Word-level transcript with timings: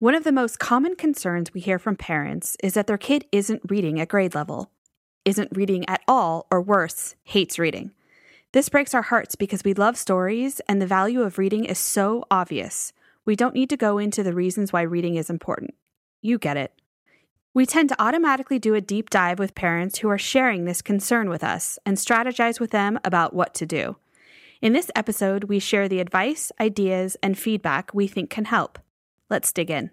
One 0.00 0.14
of 0.14 0.24
the 0.24 0.32
most 0.32 0.58
common 0.58 0.96
concerns 0.96 1.52
we 1.52 1.60
hear 1.60 1.78
from 1.78 1.94
parents 1.94 2.56
is 2.62 2.72
that 2.72 2.86
their 2.86 2.96
kid 2.96 3.26
isn't 3.32 3.60
reading 3.68 4.00
at 4.00 4.08
grade 4.08 4.34
level, 4.34 4.70
isn't 5.26 5.54
reading 5.54 5.86
at 5.90 6.00
all, 6.08 6.46
or 6.50 6.62
worse, 6.62 7.16
hates 7.22 7.58
reading. 7.58 7.90
This 8.52 8.70
breaks 8.70 8.94
our 8.94 9.02
hearts 9.02 9.34
because 9.34 9.62
we 9.62 9.74
love 9.74 9.98
stories 9.98 10.58
and 10.60 10.80
the 10.80 10.86
value 10.86 11.20
of 11.20 11.36
reading 11.36 11.66
is 11.66 11.78
so 11.78 12.24
obvious. 12.30 12.94
We 13.26 13.36
don't 13.36 13.54
need 13.54 13.68
to 13.68 13.76
go 13.76 13.98
into 13.98 14.22
the 14.22 14.32
reasons 14.32 14.72
why 14.72 14.80
reading 14.80 15.16
is 15.16 15.28
important. 15.28 15.74
You 16.22 16.38
get 16.38 16.56
it. 16.56 16.72
We 17.52 17.66
tend 17.66 17.90
to 17.90 18.02
automatically 18.02 18.58
do 18.58 18.74
a 18.74 18.80
deep 18.80 19.10
dive 19.10 19.38
with 19.38 19.54
parents 19.54 19.98
who 19.98 20.08
are 20.08 20.16
sharing 20.16 20.64
this 20.64 20.80
concern 20.80 21.28
with 21.28 21.44
us 21.44 21.78
and 21.84 21.98
strategize 21.98 22.58
with 22.58 22.70
them 22.70 22.98
about 23.04 23.34
what 23.34 23.52
to 23.56 23.66
do. 23.66 23.96
In 24.62 24.72
this 24.72 24.90
episode, 24.96 25.44
we 25.44 25.58
share 25.58 25.90
the 25.90 26.00
advice, 26.00 26.50
ideas, 26.58 27.18
and 27.22 27.38
feedback 27.38 27.92
we 27.92 28.06
think 28.06 28.30
can 28.30 28.46
help. 28.46 28.78
Let's 29.30 29.52
dig 29.52 29.70
in. 29.70 29.90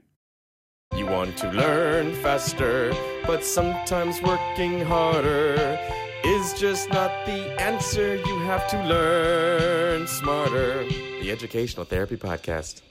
You 0.95 1.05
want 1.05 1.37
to 1.37 1.51
learn 1.51 2.15
faster, 2.15 2.91
but 3.27 3.43
sometimes 3.43 4.19
working 4.21 4.81
harder 4.81 5.79
is 6.25 6.53
just 6.59 6.89
not 6.89 7.11
the 7.27 7.61
answer. 7.61 8.15
You 8.15 8.39
have 8.39 8.67
to 8.69 8.83
learn 8.83 10.07
smarter. 10.07 10.85
The 11.21 11.29
Educational 11.29 11.85
Therapy 11.85 12.17
Podcast. 12.17 12.81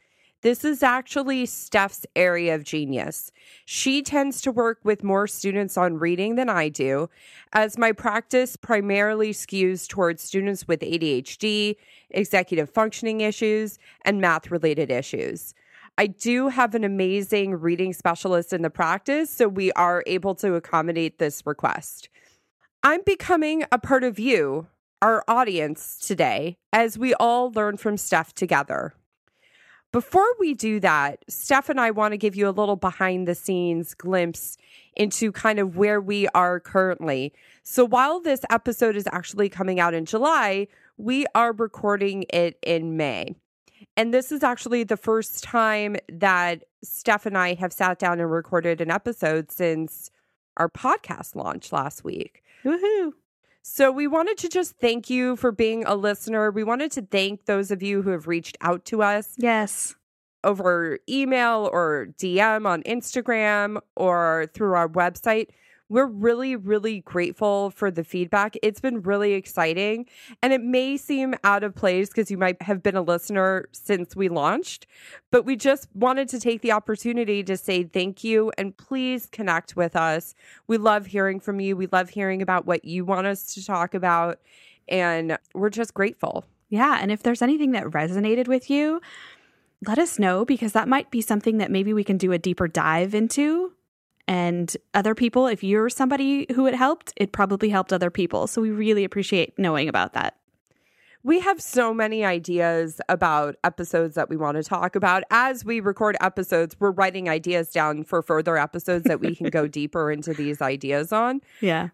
This 0.42 0.64
is 0.64 0.84
actually 0.84 1.48
Steph's 1.48 2.06
area 2.16 2.54
of 2.54 2.64
genius. 2.64 3.32
She 3.66 4.04
tends 4.04 4.42
to 4.42 4.52
work 4.52 4.78
with 4.84 5.04
more 5.04 5.26
students 5.26 5.76
on 5.76 5.98
reading 5.98 6.36
than 6.36 6.50
I 6.50 6.70
do, 6.70 7.10
as 7.52 7.80
my 7.80 7.92
practice 7.92 8.56
primarily 8.56 9.32
skews 9.32 9.88
towards 9.88 10.22
students 10.22 10.68
with 10.68 10.82
ADHD, 10.82 11.78
executive 12.12 12.70
functioning 12.70 13.22
issues, 13.22 13.80
and 14.04 14.22
math 14.22 14.52
related 14.52 14.92
issues. 14.92 15.56
I 15.98 16.08
do 16.08 16.50
have 16.50 16.76
an 16.76 16.84
amazing 16.84 17.56
reading 17.56 17.94
specialist 17.94 18.52
in 18.52 18.64
the 18.64 18.70
practice, 18.70 19.30
so 19.30 19.48
we 19.48 19.72
are 19.74 20.04
able 20.06 20.36
to 20.36 20.56
accommodate 20.56 21.20
this 21.20 21.46
request. 21.46 22.10
I'm 22.84 23.02
becoming 23.06 23.64
a 23.72 23.80
part 23.80 24.04
of 24.04 24.20
you, 24.20 24.68
our 25.02 25.24
audience, 25.28 25.98
today, 25.98 26.58
as 26.74 26.98
we 26.98 27.14
all 27.14 27.50
learn 27.50 27.78
from 27.78 27.96
Steph 27.96 28.34
together. 28.34 28.94
Before 29.94 30.28
we 30.38 30.54
do 30.54 30.82
that, 30.82 31.24
Steph 31.30 31.70
and 31.70 31.80
I 31.80 31.92
want 31.92 32.12
to 32.12 32.18
give 32.18 32.36
you 32.36 32.50
a 32.50 32.52
little 32.52 32.76
behind 32.76 33.26
the 33.26 33.34
scenes 33.34 33.94
glimpse 33.94 34.58
into 34.98 35.32
kind 35.32 35.60
of 35.60 35.78
where 35.78 36.02
we 36.02 36.28
are 36.30 36.60
currently. 36.60 37.32
So 37.64 37.86
while 37.86 38.20
this 38.20 38.42
episode 38.50 38.98
is 38.98 39.08
actually 39.14 39.48
coming 39.48 39.80
out 39.80 39.94
in 39.94 40.04
July, 40.04 40.68
we 40.98 41.26
are 41.34 41.54
recording 41.54 42.26
it 42.34 42.60
in 42.62 42.98
May. 42.98 43.36
And 43.98 44.14
this 44.14 44.32
is 44.32 44.44
actually 44.44 44.84
the 44.84 44.98
first 44.98 45.44
time 45.44 45.96
that 46.12 46.64
Steph 46.84 47.26
and 47.26 47.38
I 47.38 47.54
have 47.56 47.74
sat 47.74 48.00
down 48.00 48.20
and 48.20 48.32
recorded 48.32 48.82
an 48.82 48.92
episode 48.92 49.52
since 49.52 50.12
our 50.58 50.70
podcast 50.70 51.36
launch 51.36 51.72
last 51.72 52.04
week. 52.04 52.44
Woohoo! 52.64 53.14
So, 53.68 53.92
we 53.92 54.06
wanted 54.06 54.38
to 54.40 54.50
just 54.50 54.78
thank 54.78 55.10
you 55.10 55.36
for 55.36 55.52
being 55.52 55.86
a 55.86 55.96
listener. 55.96 56.52
We 56.52 56.64
wanted 56.64 56.92
to 56.94 57.02
thank 57.02 57.46
those 57.46 57.72
of 57.72 57.82
you 57.82 58.04
who 58.04 58.12
have 58.12 58.28
reached 58.28 58.58
out 58.62 58.86
to 58.86 59.02
us. 59.02 59.34
Yes. 59.38 59.96
Over 60.44 61.00
email 61.10 61.68
or 61.74 62.10
DM 62.20 62.68
on 62.68 62.84
Instagram 62.84 63.80
or 63.96 64.48
through 64.54 64.74
our 64.76 64.88
website 64.88 65.48
we're 65.90 66.08
really, 66.08 66.56
really 66.56 67.02
grateful 67.02 67.70
for 67.70 67.92
the 67.92 68.04
feedback. 68.04 68.56
It's 68.64 68.80
been 68.80 69.02
really 69.02 69.34
exciting. 69.34 70.08
And 70.42 70.52
it 70.52 70.62
may 70.62 70.98
seem 70.98 71.36
out 71.44 71.64
of 71.64 71.76
place 71.76 72.10
because 72.10 72.32
you 72.32 72.38
might 72.38 72.60
have 72.62 72.82
been 72.82 72.96
a 72.96 73.02
listener 73.02 73.68
since 73.72 74.16
we 74.16 74.28
launched, 74.28 74.88
but 75.32 75.46
we 75.46 75.56
just 75.56 75.88
wanted 75.94 76.28
to 76.30 76.40
take 76.40 76.62
the 76.62 76.72
opportunity 76.72 77.44
to 77.44 77.56
say 77.56 77.84
thank 77.84 78.24
you 78.24 78.52
and 78.58 78.76
please 78.76 79.28
connect 79.28 79.76
with 79.76 79.96
us. 79.96 80.34
We 80.68 80.78
love 80.78 81.06
hearing 81.06 81.40
from 81.40 81.60
you. 81.60 81.76
We 81.76 81.88
love 81.92 82.10
hearing 82.10 82.42
about 82.42 82.66
what 82.66 82.86
you 82.86 83.06
want 83.06 83.28
us 83.28 83.54
to 83.54 83.66
talk 83.66 83.94
about. 83.94 84.40
And 84.88 85.38
we're 85.54 85.70
just 85.70 85.94
grateful. 85.94 86.46
Yeah. 86.70 86.98
And 87.00 87.12
if 87.12 87.22
there's 87.22 87.42
anything 87.42 87.72
that 87.74 87.86
resonated 87.86 88.48
with 88.48 88.70
you, 88.70 89.02
let 89.86 90.00
us 90.00 90.18
know 90.18 90.46
because 90.46 90.74
that 90.74 90.88
might 90.88 91.12
be 91.12 91.22
something 91.22 91.60
that 91.60 91.70
maybe 91.70 91.94
we 91.94 92.04
can 92.04 92.18
do 92.18 92.32
a 92.32 92.40
deeper 92.40 92.68
dive 92.68 93.14
into 93.14 93.74
and 94.28 94.76
other 94.94 95.14
people, 95.14 95.48
if 95.48 95.64
you're 95.64 95.90
somebody 95.90 96.48
who 96.56 96.66
it 96.66 96.74
helped, 96.74 97.14
it 97.16 97.32
probably 97.32 97.70
helped 97.70 97.94
other 97.94 98.10
people. 98.10 98.48
So 98.48 98.62
we 98.62 98.72
really 98.72 99.04
appreciate 99.04 99.58
knowing 99.58 99.88
about 99.88 100.14
that. 100.14 100.36
We 101.24 101.40
have 101.40 101.60
so 101.60 101.92
many 101.92 102.24
ideas 102.24 103.02
about 103.10 103.56
episodes 103.64 104.14
that 104.14 104.30
we 104.30 104.38
want 104.38 104.58
to 104.58 104.64
talk 104.64 104.96
about. 104.96 105.24
As 105.32 105.66
we 105.66 105.80
record 105.80 106.16
episodes, 106.22 106.76
we're 106.80 106.92
writing 106.92 107.30
ideas 107.30 107.72
down 107.72 108.04
for 108.04 108.22
further 108.22 108.58
episodes 108.58 109.06
that 109.06 109.20
we 109.20 109.36
can 109.36 109.50
go 109.50 109.68
deeper 109.80 110.12
into 110.12 110.34
these 110.34 110.62
ideas 110.62 111.12
on. 111.12 111.42
Yeah. 111.62 111.90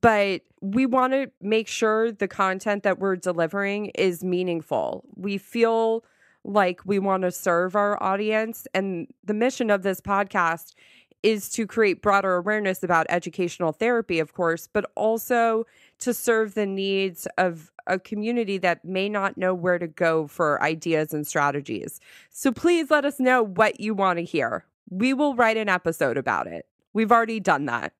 But 0.00 0.42
we 0.60 0.86
want 0.86 1.14
to 1.14 1.30
make 1.40 1.66
sure 1.66 2.12
the 2.12 2.28
content 2.28 2.84
that 2.84 2.98
we're 2.98 3.16
delivering 3.16 3.86
is 3.96 4.22
meaningful. 4.22 5.04
We 5.16 5.38
feel 5.38 6.04
like 6.44 6.80
we 6.84 7.00
want 7.00 7.24
to 7.24 7.32
serve 7.32 7.74
our 7.74 8.00
audience. 8.00 8.66
And 8.72 9.08
the 9.24 9.34
mission 9.34 9.68
of 9.68 9.82
this 9.82 10.00
podcast 10.00 10.74
is 11.26 11.50
to 11.50 11.66
create 11.66 12.02
broader 12.02 12.36
awareness 12.36 12.84
about 12.84 13.04
educational 13.08 13.72
therapy, 13.72 14.20
of 14.20 14.32
course, 14.32 14.68
but 14.72 14.88
also 14.94 15.66
to 15.98 16.14
serve 16.14 16.54
the 16.54 16.64
needs 16.64 17.26
of 17.36 17.72
a 17.88 17.98
community 17.98 18.58
that 18.58 18.84
may 18.84 19.08
not 19.08 19.36
know 19.36 19.52
where 19.52 19.76
to 19.76 19.88
go 19.88 20.28
for 20.28 20.62
ideas 20.62 21.12
and 21.12 21.26
strategies. 21.26 21.98
So 22.30 22.52
please 22.52 22.92
let 22.92 23.04
us 23.04 23.18
know 23.18 23.42
what 23.42 23.80
you 23.80 23.92
want 23.92 24.20
to 24.20 24.24
hear. 24.24 24.66
We 24.88 25.12
will 25.12 25.34
write 25.34 25.56
an 25.56 25.68
episode 25.68 26.16
about 26.16 26.46
it. 26.46 26.64
We've 26.92 27.10
already 27.10 27.40
done 27.40 27.64
that. 27.64 27.92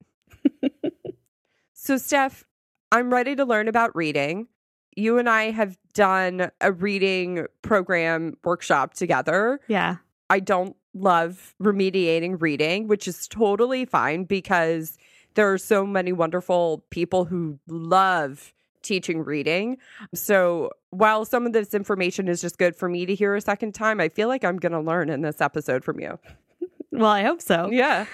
so, 1.73 1.97
Steph, 1.97 2.45
I'm 2.93 3.13
ready 3.13 3.35
to 3.35 3.43
learn 3.43 3.67
about 3.67 3.93
reading. 3.93 4.47
You 4.95 5.17
and 5.17 5.27
I 5.27 5.51
have 5.51 5.77
done 5.93 6.49
a 6.61 6.71
reading 6.71 7.45
program 7.61 8.37
workshop 8.45 8.93
together. 8.93 9.59
Yeah. 9.67 9.97
I 10.29 10.39
don't 10.39 10.76
love 10.99 11.55
remediating 11.61 12.41
reading, 12.41 12.87
which 12.87 13.07
is 13.07 13.27
totally 13.27 13.85
fine 13.85 14.23
because 14.23 14.97
there 15.35 15.51
are 15.51 15.57
so 15.57 15.85
many 15.85 16.11
wonderful 16.11 16.83
people 16.89 17.25
who 17.25 17.59
love 17.67 18.53
teaching 18.81 19.23
reading. 19.23 19.77
So 20.13 20.71
while 20.89 21.25
some 21.25 21.45
of 21.45 21.53
this 21.53 21.73
information 21.73 22.27
is 22.27 22.41
just 22.41 22.57
good 22.57 22.75
for 22.75 22.89
me 22.89 23.05
to 23.05 23.13
hear 23.13 23.35
a 23.35 23.41
second 23.41 23.73
time, 23.73 23.99
I 23.99 24.09
feel 24.09 24.27
like 24.27 24.43
I'm 24.43 24.57
going 24.57 24.71
to 24.71 24.79
learn 24.79 25.09
in 25.09 25.21
this 25.21 25.41
episode 25.41 25.83
from 25.83 25.99
you. 25.99 26.17
well, 26.91 27.11
I 27.11 27.23
hope 27.23 27.41
so. 27.41 27.69
Yeah. 27.71 28.05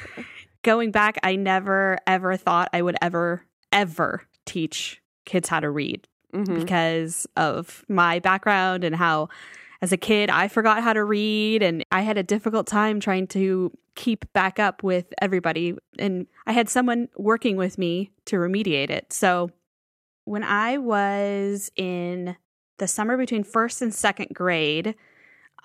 Going 0.63 0.91
back, 0.91 1.17
I 1.23 1.35
never 1.35 1.97
ever 2.07 2.37
thought 2.37 2.69
I 2.73 2.81
would 2.81 2.95
ever, 3.01 3.45
ever 3.71 4.23
teach 4.45 5.01
kids 5.25 5.47
how 5.47 5.59
to 5.59 5.69
read 5.69 6.07
mm-hmm. 6.33 6.59
because 6.59 7.27
of 7.37 7.85
my 7.87 8.19
background 8.19 8.83
and 8.83 8.95
how 8.95 9.29
as 9.83 9.91
a 9.91 9.97
kid, 9.97 10.29
I 10.29 10.47
forgot 10.47 10.81
how 10.81 10.93
to 10.93 11.03
read 11.03 11.61
and 11.61 11.83
I 11.91 12.03
had 12.03 12.17
a 12.17 12.23
difficult 12.23 12.67
time 12.67 13.01
trying 13.01 13.27
to 13.27 13.69
keep 13.95 14.31
back 14.31 14.57
up 14.57 14.81
with 14.81 15.13
everybody. 15.21 15.75
And 15.99 16.25
I 16.47 16.53
had 16.53 16.69
someone 16.69 17.09
working 17.17 17.57
with 17.57 17.77
me 17.77 18.09
to 18.27 18.37
remediate 18.37 18.89
it. 18.89 19.11
So 19.11 19.51
when 20.23 20.41
I 20.41 20.77
was 20.77 21.69
in 21.75 22.37
the 22.77 22.87
summer 22.87 23.17
between 23.17 23.43
first 23.43 23.81
and 23.81 23.93
second 23.93 24.29
grade, 24.33 24.95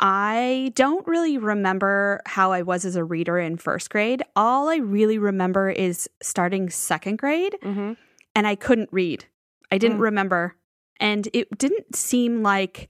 I 0.01 0.73
don't 0.75 1.07
really 1.07 1.39
remember 1.39 2.21
how 2.27 2.51
I 2.51 2.63
was 2.63 2.85
as 2.85 2.97
a 2.97 3.05
reader 3.05 3.39
in 3.39 3.57
first 3.57 3.89
grade. 3.89 4.25
All 4.35 4.69
I 4.69 4.79
really 4.79 5.19
remember 5.19 5.71
is 5.71 6.11
starting 6.21 6.71
second 6.71 7.19
grade 7.19 7.55
mm-hmm. 7.63 7.93
and 8.35 8.47
I 8.49 8.57
couldn't 8.57 8.89
read. 8.91 9.27
I 9.71 9.79
didn't 9.79 9.99
mm. 9.99 10.03
remember 10.03 10.57
And 10.99 11.29
it 11.33 11.57
didn't 11.57 11.95
seem 11.95 12.43
like 12.43 12.89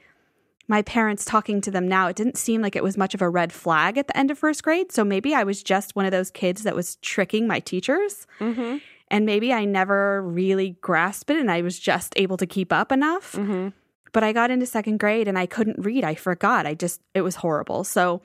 my 0.68 0.82
parents 0.82 1.24
talking 1.24 1.60
to 1.62 1.70
them 1.70 1.88
now, 1.88 2.08
it 2.08 2.16
didn't 2.16 2.36
seem 2.36 2.60
like 2.60 2.76
it 2.76 2.82
was 2.82 2.96
much 2.96 3.14
of 3.14 3.22
a 3.22 3.28
red 3.28 3.52
flag 3.52 3.96
at 3.96 4.06
the 4.06 4.16
end 4.16 4.30
of 4.30 4.38
first 4.38 4.62
grade. 4.62 4.92
So 4.92 5.02
maybe 5.02 5.34
I 5.34 5.42
was 5.42 5.62
just 5.62 5.96
one 5.96 6.04
of 6.04 6.12
those 6.12 6.30
kids 6.30 6.62
that 6.62 6.76
was 6.76 6.96
tricking 6.96 7.46
my 7.46 7.58
teachers. 7.60 8.26
Mm-hmm. 8.38 8.76
And 9.10 9.24
maybe 9.24 9.52
I 9.52 9.64
never 9.64 10.22
really 10.22 10.76
grasped 10.82 11.30
it 11.30 11.38
and 11.38 11.50
I 11.50 11.62
was 11.62 11.78
just 11.78 12.12
able 12.16 12.36
to 12.36 12.46
keep 12.46 12.72
up 12.72 12.92
enough. 12.92 13.32
Mm-hmm. 13.32 13.68
But 14.12 14.22
I 14.22 14.32
got 14.32 14.50
into 14.50 14.66
second 14.66 14.98
grade 15.00 15.26
and 15.26 15.38
I 15.38 15.46
couldn't 15.46 15.82
read. 15.84 16.04
I 16.04 16.14
forgot. 16.14 16.66
I 16.66 16.74
just, 16.74 17.00
it 17.14 17.22
was 17.22 17.36
horrible. 17.36 17.84
So 17.84 18.20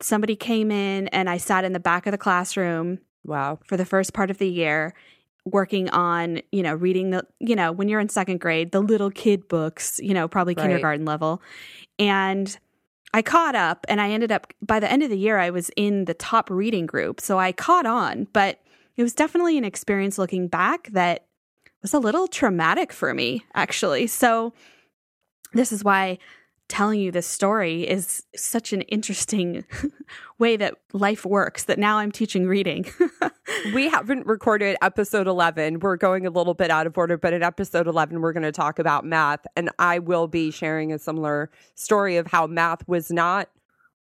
somebody 0.00 0.36
came 0.36 0.70
in 0.70 1.08
and 1.08 1.28
I 1.28 1.38
sat 1.38 1.64
in 1.64 1.72
the 1.72 1.80
back 1.80 2.06
of 2.06 2.12
the 2.12 2.18
classroom 2.18 3.00
Wow. 3.24 3.58
for 3.64 3.76
the 3.76 3.84
first 3.84 4.14
part 4.14 4.30
of 4.30 4.38
the 4.38 4.48
year 4.48 4.94
working 5.50 5.90
on, 5.90 6.40
you 6.52 6.62
know, 6.62 6.74
reading 6.74 7.10
the, 7.10 7.26
you 7.38 7.56
know, 7.56 7.72
when 7.72 7.88
you're 7.88 8.00
in 8.00 8.08
second 8.08 8.40
grade, 8.40 8.72
the 8.72 8.80
little 8.80 9.10
kid 9.10 9.48
books, 9.48 10.00
you 10.02 10.14
know, 10.14 10.28
probably 10.28 10.54
Right. 10.54 10.62
kindergarten 10.62 11.04
level. 11.04 11.42
And 11.98 12.56
I 13.14 13.22
caught 13.22 13.54
up 13.54 13.86
and 13.88 14.00
I 14.00 14.10
ended 14.10 14.30
up, 14.30 14.52
by 14.60 14.80
the 14.80 14.90
end 14.90 15.02
of 15.02 15.10
the 15.10 15.18
year, 15.18 15.38
I 15.38 15.50
was 15.50 15.70
in 15.76 16.04
the 16.04 16.14
top 16.14 16.50
reading 16.50 16.86
group. 16.86 17.20
So 17.20 17.38
I 17.38 17.52
caught 17.52 17.86
on, 17.86 18.28
but 18.32 18.60
it 18.96 19.02
was 19.02 19.14
definitely 19.14 19.56
an 19.56 19.64
experience 19.64 20.18
looking 20.18 20.48
back 20.48 20.88
that 20.88 21.26
was 21.82 21.94
a 21.94 21.98
little 21.98 22.26
traumatic 22.26 22.92
for 22.92 23.14
me, 23.14 23.44
actually. 23.54 24.06
So 24.08 24.52
this 25.52 25.72
is 25.72 25.84
why 25.84 26.18
telling 26.68 27.00
you 27.00 27.10
this 27.10 27.26
story 27.26 27.88
is 27.88 28.24
such 28.36 28.72
an 28.72 28.82
interesting 28.82 29.64
way 30.38 30.56
that 30.56 30.74
life 30.92 31.24
works 31.24 31.64
that 31.64 31.78
now 31.78 31.98
I'm 31.98 32.12
teaching 32.12 32.46
reading. 32.46 32.84
we 33.74 33.88
haven't 33.88 34.26
recorded 34.26 34.76
episode 34.82 35.26
11. 35.26 35.80
We're 35.80 35.96
going 35.96 36.26
a 36.26 36.30
little 36.30 36.54
bit 36.54 36.70
out 36.70 36.86
of 36.86 36.96
order, 36.96 37.16
but 37.16 37.32
in 37.32 37.42
episode 37.42 37.86
11, 37.86 38.20
we're 38.20 38.32
going 38.32 38.42
to 38.42 38.52
talk 38.52 38.78
about 38.78 39.04
math. 39.04 39.46
And 39.56 39.70
I 39.78 39.98
will 39.98 40.28
be 40.28 40.50
sharing 40.50 40.92
a 40.92 40.98
similar 40.98 41.50
story 41.74 42.16
of 42.16 42.26
how 42.26 42.46
math 42.46 42.86
was 42.88 43.10
not 43.10 43.48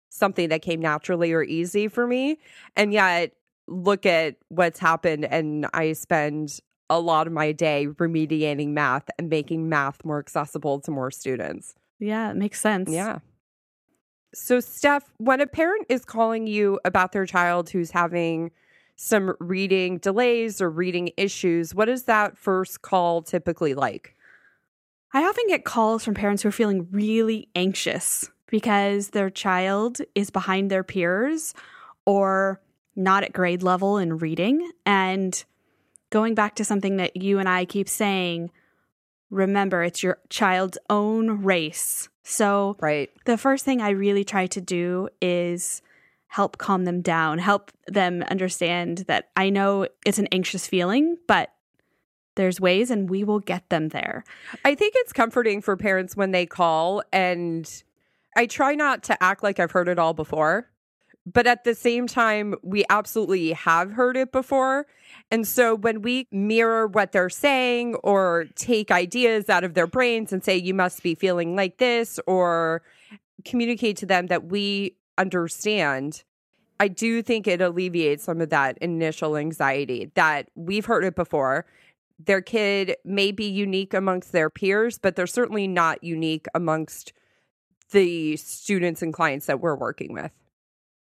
something 0.09 0.49
that 0.49 0.61
came 0.61 0.81
naturally 0.81 1.31
or 1.31 1.43
easy 1.43 1.87
for 1.87 2.07
me. 2.07 2.39
And 2.75 2.93
yet, 2.93 3.33
look 3.67 4.05
at 4.05 4.35
what's 4.49 4.79
happened. 4.79 5.25
And 5.25 5.67
I 5.73 5.93
spend 5.93 6.59
a 6.89 6.99
lot 6.99 7.27
of 7.27 7.33
my 7.33 7.51
day 7.51 7.87
remediating 7.87 8.69
math 8.69 9.09
and 9.17 9.29
making 9.29 9.69
math 9.69 10.03
more 10.03 10.19
accessible 10.19 10.81
to 10.81 10.91
more 10.91 11.11
students. 11.11 11.73
yeah, 11.99 12.31
it 12.31 12.35
makes 12.35 12.59
sense. 12.59 12.89
Yeah. 12.89 13.19
So, 14.33 14.59
Steph, 14.59 15.11
when 15.17 15.41
a 15.41 15.47
parent 15.47 15.85
is 15.89 16.05
calling 16.05 16.47
you 16.47 16.79
about 16.85 17.11
their 17.11 17.25
child 17.25 17.69
who's 17.69 17.91
having 17.91 18.51
some 18.95 19.35
reading 19.39 19.97
delays 19.97 20.61
or 20.61 20.69
reading 20.69 21.11
issues, 21.17 21.73
what 21.73 21.89
is 21.89 22.03
that 22.03 22.37
first 22.37 22.81
call 22.81 23.21
typically 23.21 23.73
like? 23.73 24.15
I 25.13 25.23
often 25.23 25.45
get 25.47 25.65
calls 25.65 26.05
from 26.05 26.13
parents 26.13 26.43
who 26.43 26.49
are 26.49 26.53
feeling 26.53 26.87
really 26.91 27.49
anxious 27.55 28.29
because 28.47 29.09
their 29.09 29.29
child 29.29 29.99
is 30.15 30.29
behind 30.29 30.69
their 30.69 30.83
peers 30.83 31.53
or 32.05 32.61
not 32.95 33.23
at 33.23 33.33
grade 33.33 33.63
level 33.63 33.97
in 33.97 34.17
reading. 34.17 34.71
And 34.85 35.43
going 36.11 36.35
back 36.35 36.55
to 36.55 36.65
something 36.65 36.97
that 36.97 37.17
you 37.17 37.39
and 37.39 37.49
I 37.49 37.65
keep 37.65 37.89
saying, 37.89 38.51
remember 39.29 39.83
it's 39.83 40.03
your 40.03 40.19
child's 40.29 40.77
own 40.89 41.43
race. 41.43 42.09
So 42.23 42.77
Right. 42.79 43.09
the 43.25 43.37
first 43.37 43.65
thing 43.65 43.81
I 43.81 43.89
really 43.89 44.23
try 44.23 44.47
to 44.47 44.61
do 44.61 45.09
is 45.21 45.81
help 46.31 46.57
calm 46.57 46.85
them 46.85 47.01
down, 47.01 47.37
help 47.39 47.73
them 47.87 48.23
understand 48.31 48.99
that 48.99 49.29
I 49.35 49.49
know 49.49 49.85
it's 50.05 50.17
an 50.17 50.29
anxious 50.31 50.65
feeling, 50.65 51.17
but 51.27 51.51
there's 52.35 52.61
ways 52.61 52.89
and 52.89 53.09
we 53.09 53.25
will 53.25 53.41
get 53.41 53.67
them 53.67 53.89
there. 53.89 54.23
I 54.63 54.73
think 54.73 54.93
it's 54.95 55.11
comforting 55.11 55.61
for 55.61 55.75
parents 55.75 56.15
when 56.15 56.31
they 56.31 56.45
call, 56.45 57.03
and 57.11 57.69
I 58.37 58.45
try 58.45 58.75
not 58.75 59.03
to 59.03 59.21
act 59.21 59.43
like 59.43 59.59
I've 59.59 59.71
heard 59.71 59.89
it 59.89 59.99
all 59.99 60.13
before. 60.13 60.69
But 61.25 61.47
at 61.47 61.65
the 61.65 61.75
same 61.75 62.07
time, 62.07 62.55
we 62.63 62.85
absolutely 62.89 63.51
have 63.51 63.91
heard 63.91 64.15
it 64.15 64.31
before. 64.31 64.87
And 65.31 65.45
so 65.45 65.75
when 65.75 66.01
we 66.01 66.29
mirror 66.31 66.87
what 66.87 67.11
they're 67.11 67.29
saying 67.29 67.95
or 67.95 68.45
take 68.55 68.89
ideas 68.89 69.49
out 69.49 69.65
of 69.65 69.73
their 69.73 69.85
brains 69.85 70.31
and 70.31 70.41
say, 70.43 70.55
you 70.55 70.73
must 70.73 71.03
be 71.03 71.13
feeling 71.13 71.57
like 71.57 71.77
this, 71.77 72.21
or 72.25 72.83
communicate 73.43 73.97
to 73.97 74.05
them 74.05 74.27
that 74.27 74.45
we 74.45 74.95
understand, 75.17 76.23
I 76.79 76.87
do 76.87 77.21
think 77.21 77.47
it 77.47 77.61
alleviates 77.61 78.23
some 78.23 78.41
of 78.41 78.49
that 78.49 78.77
initial 78.79 79.37
anxiety 79.37 80.11
that 80.15 80.49
we've 80.55 80.85
heard 80.85 81.03
it 81.03 81.15
before. 81.15 81.65
Their 82.19 82.41
kid 82.41 82.95
may 83.03 83.31
be 83.31 83.45
unique 83.45 83.93
amongst 83.93 84.31
their 84.31 84.49
peers, 84.49 84.97
but 84.97 85.15
they're 85.15 85.27
certainly 85.27 85.67
not 85.67 86.03
unique 86.03 86.47
amongst 86.53 87.13
the 87.91 88.37
students 88.37 89.01
and 89.01 89.13
clients 89.13 89.47
that 89.47 89.59
we're 89.59 89.75
working 89.75 90.13
with. 90.13 90.31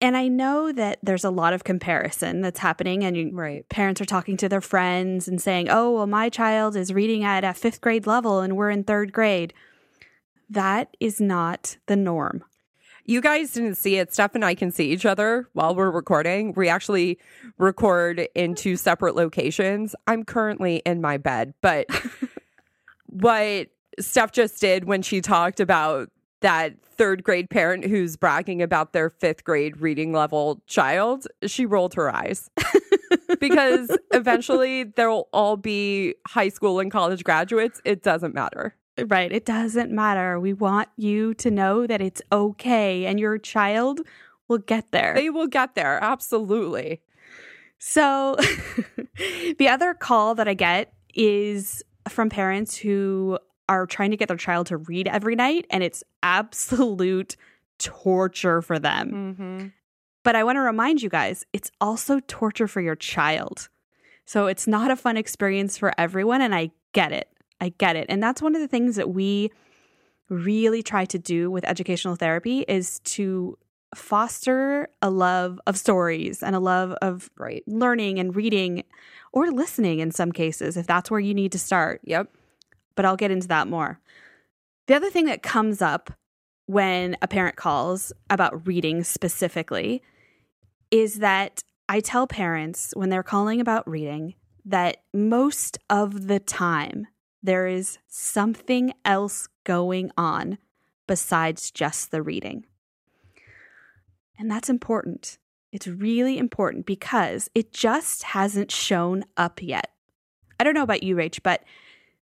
And 0.03 0.17
I 0.17 0.29
know 0.29 0.73
that 0.73 0.99
there's 1.03 1.25
a 1.25 1.31
lot 1.31 1.53
of 1.53 1.63
comparison 1.63 2.41
that's 2.41 2.61
happening, 2.61 3.05
and 3.05 3.17
you, 3.17 3.31
Right. 3.35 3.69
parents 3.69 4.01
are 4.01 4.07
talking 4.07 4.39
to 4.39 4.49
their 4.49 4.63
friends 4.63 5.29
and 5.29 5.41
saying, 5.41 5.69
Oh, 5.69 5.91
well, 5.93 6.07
my 6.07 6.31
child 6.31 6.75
is 6.75 6.93
reading 6.93 7.23
at 7.23 7.45
a 7.45 7.53
fifth 7.53 7.83
grade 7.83 8.07
level 8.07 8.41
and 8.41 8.57
we're 8.57 8.71
in 8.71 8.83
third 8.85 9.13
grade. 9.13 9.53
That 10.49 10.97
is 11.01 11.21
not 11.21 11.77
the 11.87 11.97
norm. 11.97 12.45
You 13.05 13.21
guys 13.21 13.53
didn't 13.53 13.77
see 13.77 13.97
it. 13.97 14.13
Steph 14.13 14.35
and 14.35 14.45
I 14.45 14.55
can 14.55 14.71
see 14.71 14.91
each 14.91 15.07
other 15.07 15.49
while 15.53 15.75
we're 15.75 15.91
recording. 15.91 16.53
We 16.55 16.69
actually 16.69 17.19
record 17.59 18.29
in 18.35 18.55
two 18.55 18.77
separate 18.77 19.17
locations. 19.17 19.95
I'm 20.07 20.25
currently 20.25 20.83
in 20.87 21.01
my 21.01 21.17
bed, 21.17 21.55
but 21.61 21.87
what 23.07 23.69
Steph 23.99 24.33
just 24.33 24.61
did 24.61 24.85
when 24.85 25.03
she 25.03 25.21
talked 25.21 25.61
about 25.61 26.11
that 26.41 26.75
third 26.83 27.23
grade 27.23 27.51
parent 27.51 27.85
who's 27.85 28.17
bragging 28.17 28.63
about 28.63 28.93
their 28.93 29.11
fifth 29.11 29.45
grade 29.45 29.81
reading 29.81 30.13
level 30.13 30.63
child, 30.67 31.27
she 31.47 31.67
rolled 31.67 31.95
her 31.95 32.15
eyes. 32.15 32.51
because 33.41 33.97
eventually 34.13 34.85
they'll 34.85 35.29
all 35.33 35.57
be 35.57 36.15
high 36.27 36.49
school 36.49 36.81
and 36.81 36.91
college 36.91 37.25
graduates. 37.25 37.81
It 37.85 38.03
doesn't 38.03 38.35
matter. 38.35 38.75
Right. 39.09 39.33
It 39.33 39.45
doesn't 39.45 39.91
matter. 39.91 40.39
We 40.39 40.53
want 40.53 40.89
you 40.97 41.35
to 41.35 41.51
know 41.51 41.87
that 41.87 42.01
it's 42.01 42.23
okay 42.33 43.07
and 43.07 43.19
your 43.19 43.39
child 43.39 44.01
will 44.49 44.59
get 44.59 44.91
there. 44.91 45.15
They 45.15 45.31
will 45.31 45.47
get 45.47 45.75
there. 45.75 46.03
Absolutely. 46.03 47.01
So, 47.79 48.37
the 49.59 49.69
other 49.69 49.95
call 49.95 50.35
that 50.35 50.47
I 50.47 50.55
get 50.55 50.93
is 51.15 51.83
from 52.09 52.29
parents 52.29 52.77
who 52.77 53.39
are 53.71 53.87
trying 53.87 54.11
to 54.11 54.17
get 54.17 54.29
their 54.29 54.37
child 54.37 54.67
to 54.67 54.77
read 54.77 55.09
every 55.09 55.35
night, 55.35 55.67
and 55.71 55.83
it's 55.83 56.05
absolute 56.23 57.37
torture 57.79 58.61
for 58.61 58.79
them. 58.79 59.13
Mm-hmm. 59.39 59.67
But 60.23 60.37
I 60.37 60.45
want 60.45 60.57
to 60.57 60.61
remind 60.61 61.01
you 61.01 61.09
guys, 61.09 61.47
it's 61.55 61.71
also 61.81 62.21
torture 62.27 62.69
for 62.69 62.83
your 62.83 62.97
child. 62.97 63.71
So, 64.27 64.47
it's 64.47 64.67
not 64.67 64.91
a 64.91 64.97
fun 64.97 65.17
experience 65.17 65.79
for 65.79 65.95
everyone, 65.97 66.43
and 66.43 66.55
I 66.55 66.73
get 66.93 67.13
it. 67.13 67.31
I 67.61 67.71
get 67.71 67.97
it. 67.97 68.07
And 68.09 68.23
that's 68.23 68.43
one 68.43 68.55
of 68.55 68.61
the 68.61 68.69
things 68.69 68.97
that 68.97 69.11
we 69.11 69.51
really 70.29 70.83
try 70.83 71.05
to 71.07 71.19
do 71.19 71.51
with 71.51 71.65
educational 71.65 72.17
therapy 72.17 72.65
is 72.69 73.01
to 73.01 73.59
foster 73.95 74.89
a 75.03 75.11
love 75.11 75.61
of 75.67 75.77
stories 75.77 76.43
and 76.43 76.55
a 76.55 76.61
love 76.61 76.93
of 77.03 77.29
Right. 77.37 77.65
learning 77.67 78.21
and 78.21 78.37
reading 78.37 78.85
or 79.33 79.51
listening 79.51 79.99
in 79.99 80.13
some 80.13 80.31
cases 80.31 80.77
if 80.77 80.87
that's 80.87 81.11
where 81.11 81.21
you 81.21 81.35
need 81.35 81.53
to 81.53 81.59
start. 81.59 82.01
Yep. 82.05 82.33
But 82.95 83.05
I'll 83.05 83.17
get 83.17 83.33
into 83.33 83.49
that 83.49 83.67
more. 83.67 84.01
The 84.87 84.95
other 84.95 85.11
thing 85.11 85.27
that 85.27 85.43
comes 85.43 85.83
up 85.83 86.13
when 86.67 87.17
a 87.21 87.27
parent 87.29 87.57
calls 87.57 88.13
about 88.29 88.67
reading 88.67 89.03
specifically 89.03 90.03
is 90.93 91.19
that 91.19 91.65
I 91.89 91.99
tell 91.99 92.29
parents 92.29 92.93
when 92.95 93.09
they're 93.09 93.25
calling 93.25 93.61
about 93.61 93.89
reading 93.89 94.35
that 94.65 94.99
most 95.13 95.79
of 95.89 96.29
the 96.29 96.39
time 96.39 97.09
there 97.43 97.67
is 97.67 97.99
something 98.09 98.93
else 99.05 99.49
going 99.65 100.11
on 100.17 100.59
besides 101.07 101.71
just 101.71 102.11
the 102.11 102.23
reading. 102.23 102.67
And 104.39 104.51
that's 104.51 104.69
important. 104.69 105.39
It's 105.73 105.87
really 105.87 106.39
important 106.39 106.87
because 106.87 107.49
it 107.55 107.73
just 107.73 108.23
hasn't 108.23 108.71
shown 108.71 109.25
up 109.37 109.63
yet. 109.63 109.91
I 110.59 110.65
don't 110.65 110.75
know 110.75 110.83
about 110.83 111.03
you, 111.03 111.17
Rach, 111.17 111.41
but 111.43 111.63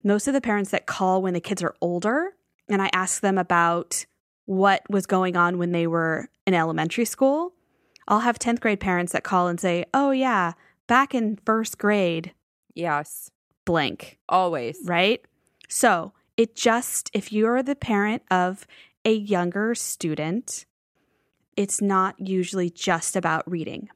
most 0.04 0.28
of 0.28 0.34
the 0.34 0.42
parents 0.42 0.72
that 0.72 0.86
call 0.86 1.22
when 1.22 1.34
the 1.34 1.40
kids 1.42 1.64
are 1.64 1.76
older 1.82 2.34
and 2.70 2.82
I 2.82 2.90
ask 2.94 3.22
them 3.22 3.38
about 3.38 4.06
what 4.46 4.82
was 4.90 5.06
going 5.06 5.36
on 5.36 5.58
when 5.58 5.72
they 5.72 5.88
were 5.88 6.30
in 6.46 6.54
elementary 6.54 7.06
school, 7.06 7.54
I'll 8.08 8.22
have 8.22 8.40
10th 8.40 8.62
grade 8.62 8.80
parents 8.80 9.12
that 9.12 9.24
call 9.24 9.48
and 9.48 9.60
say, 9.60 9.86
Oh, 9.94 10.12
yeah, 10.12 10.54
back 10.88 11.14
in 11.14 11.38
first 11.46 11.78
grade, 11.78 12.34
Yes. 12.74 13.32
Blank, 13.68 14.18
Always. 14.28 14.80
right? 14.84 15.22
So 15.70 16.14
it 16.38 16.56
just, 16.56 17.12
if 17.14 17.32
you're 17.32 17.62
the 17.62 17.76
parent 17.76 18.24
of 18.32 18.66
a 19.06 19.14
younger 19.14 19.76
student, 19.76 20.66
it's 21.56 21.82
not 21.82 22.20
usually 22.20 22.70
just 22.70 23.16
about 23.16 23.50
reading. 23.50 23.90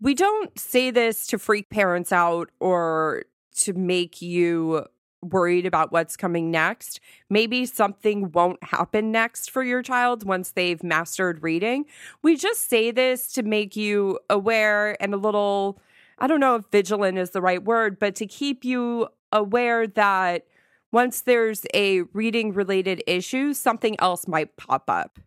We 0.00 0.14
don't 0.14 0.58
say 0.58 0.90
this 0.90 1.26
to 1.28 1.38
freak 1.38 1.70
parents 1.70 2.12
out 2.12 2.50
or 2.60 3.24
to 3.56 3.72
make 3.72 4.20
you 4.20 4.84
worried 5.22 5.64
about 5.66 5.92
what's 5.92 6.16
coming 6.16 6.50
next. 6.50 7.00
Maybe 7.30 7.66
something 7.66 8.30
won't 8.32 8.62
happen 8.62 9.10
next 9.10 9.50
for 9.50 9.62
your 9.62 9.82
child 9.82 10.24
once 10.24 10.52
they've 10.52 10.82
mastered 10.82 11.42
reading. 11.42 11.86
We 12.22 12.36
just 12.36 12.68
say 12.68 12.90
this 12.90 13.32
to 13.32 13.42
make 13.42 13.76
you 13.76 14.18
aware 14.28 15.00
and 15.02 15.14
a 15.14 15.16
little, 15.16 15.80
I 16.18 16.26
don't 16.26 16.40
know 16.40 16.56
if 16.56 16.64
vigilant 16.72 17.18
is 17.18 17.30
the 17.30 17.42
right 17.42 17.62
word, 17.62 17.98
but 17.98 18.14
to 18.16 18.26
keep 18.26 18.64
you 18.64 19.08
aware 19.32 19.86
that 19.86 20.46
once 20.92 21.20
there's 21.20 21.66
a 21.74 22.02
reading 22.12 22.52
related 22.52 23.02
issue, 23.06 23.52
something 23.52 23.96
else 24.00 24.26
might 24.26 24.56
pop 24.56 24.88
up. 24.88 25.18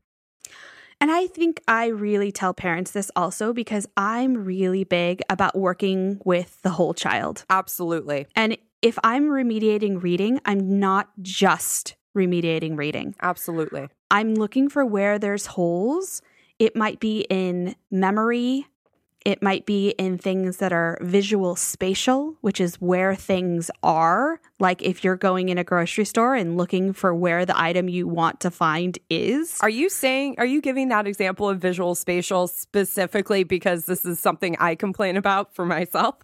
And 1.02 1.12
I 1.12 1.28
think 1.28 1.62
I 1.68 1.88
really 1.88 2.32
tell 2.32 2.54
parents 2.54 2.92
this 2.92 3.10
also 3.16 3.54
because 3.54 3.88
I'm 3.96 4.44
really 4.44 4.84
big 4.84 5.22
about 5.30 5.58
working 5.58 6.20
with 6.26 6.62
the 6.62 6.72
whole 6.72 6.94
child. 6.94 7.46
Absolutely. 7.50 8.28
And 8.36 8.58
if 8.82 9.00
I'm 9.04 9.30
remediating 9.30 10.02
reading, 10.02 10.42
I'm 10.46 10.80
not 10.80 11.10
just 11.22 11.96
remediating 12.18 12.78
reading. 12.78 13.16
Absolutely. 13.22 13.88
I'm 14.12 14.36
looking 14.36 14.70
for 14.70 14.86
where 14.86 15.20
there's 15.20 15.46
holes. 15.46 16.22
It 16.58 16.76
might 16.76 17.00
be 17.00 17.26
in 17.30 17.76
memory, 17.92 18.68
it 19.26 19.44
might 19.44 19.66
be 19.66 19.90
in 19.92 20.18
things 20.18 20.58
that 20.58 20.72
are 20.72 20.98
visual 21.02 21.56
spatial, 21.56 22.36
which 22.42 22.62
is 22.62 22.76
where 22.76 23.16
things 23.16 23.70
are. 23.84 24.40
Like 24.60 24.82
if 24.82 25.04
you're 25.04 25.18
going 25.18 25.50
in 25.50 25.58
a 25.58 25.64
grocery 25.64 26.06
store 26.06 26.36
and 26.36 26.58
looking 26.58 26.94
for 26.94 27.14
where 27.14 27.46
the 27.46 27.60
item 27.60 27.90
you 27.90 28.08
want 28.08 28.40
to 28.42 28.52
find 28.52 28.98
is. 29.10 29.58
Are 29.62 29.70
you 29.70 29.90
saying, 29.90 30.36
are 30.38 30.46
you 30.46 30.62
giving 30.62 30.90
that 30.90 31.08
example 31.08 31.50
of 31.50 31.60
visual 31.60 31.96
spatial 31.96 32.48
specifically 32.48 33.44
because 33.44 33.86
this 33.86 34.06
is 34.06 34.20
something 34.20 34.56
I 34.60 34.76
complain 34.76 35.18
about 35.18 35.54
for 35.54 35.66
myself? 35.66 36.16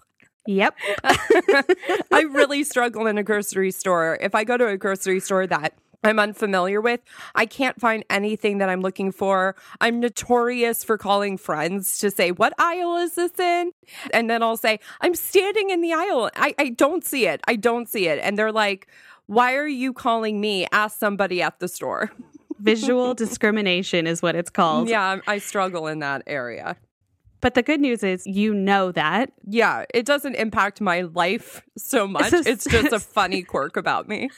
Yep. 0.48 0.76
I 1.04 2.22
really 2.32 2.64
struggle 2.64 3.08
in 3.08 3.18
a 3.18 3.24
grocery 3.24 3.72
store. 3.72 4.18
If 4.22 4.36
I 4.36 4.44
go 4.44 4.58
to 4.58 4.68
a 4.68 4.78
grocery 4.78 5.20
store 5.20 5.48
that 5.48 5.74
I'm 6.06 6.20
unfamiliar 6.20 6.82
with, 6.82 7.02
I 7.34 7.48
can't 7.48 7.82
find 7.82 8.06
anything 8.12 8.60
that 8.60 8.70
I'm 8.70 8.82
looking 8.82 9.12
for. 9.12 9.56
I'm 9.82 10.00
notorious 10.00 10.84
for 10.84 11.00
calling 11.00 11.36
friends 11.36 11.98
to 11.98 12.12
say, 12.12 12.32
What 12.32 12.54
aisle 12.60 12.98
is 12.98 13.16
this 13.16 13.40
in? 13.40 13.72
And 14.14 14.30
then 14.30 14.44
I'll 14.44 14.56
say, 14.56 14.80
I'm 15.02 15.16
standing 15.16 15.72
in 15.72 15.82
the 15.82 15.94
aisle. 15.94 16.30
I, 16.36 16.54
I 16.60 16.70
don't 16.70 17.04
see 17.04 17.26
it. 17.26 17.42
I 17.48 17.56
don't 17.56 17.90
see 17.90 18.08
it. 18.08 18.20
And 18.22 18.38
they're 18.38 18.52
like, 18.52 18.88
Why 19.26 19.56
are 19.56 19.68
you 19.68 19.94
calling 19.94 20.40
me? 20.40 20.68
Ask 20.72 21.00
somebody 21.00 21.42
at 21.42 21.60
the 21.60 21.68
store. 21.68 22.12
Visual 22.60 23.16
discrimination 23.16 24.06
is 24.06 24.22
what 24.22 24.36
it's 24.36 24.52
called. 24.52 24.88
Yeah, 24.88 25.20
I 25.28 25.40
struggle 25.40 25.88
in 25.88 26.00
that 26.00 26.22
area. 26.28 26.78
But 27.42 27.54
the 27.54 27.62
good 27.62 27.80
news 27.80 28.02
is 28.02 28.26
you 28.26 28.54
know 28.54 28.92
that. 28.94 29.32
Yeah, 29.48 29.86
it 29.94 30.06
doesn't 30.06 30.36
impact 30.36 30.82
my 30.82 31.02
life 31.02 31.62
so 31.78 32.08
much. 32.08 32.34
it's 32.34 32.66
just 32.66 32.94
a 32.94 33.00
funny 33.14 33.44
quirk 33.44 33.78
about 33.78 34.08
me. 34.08 34.30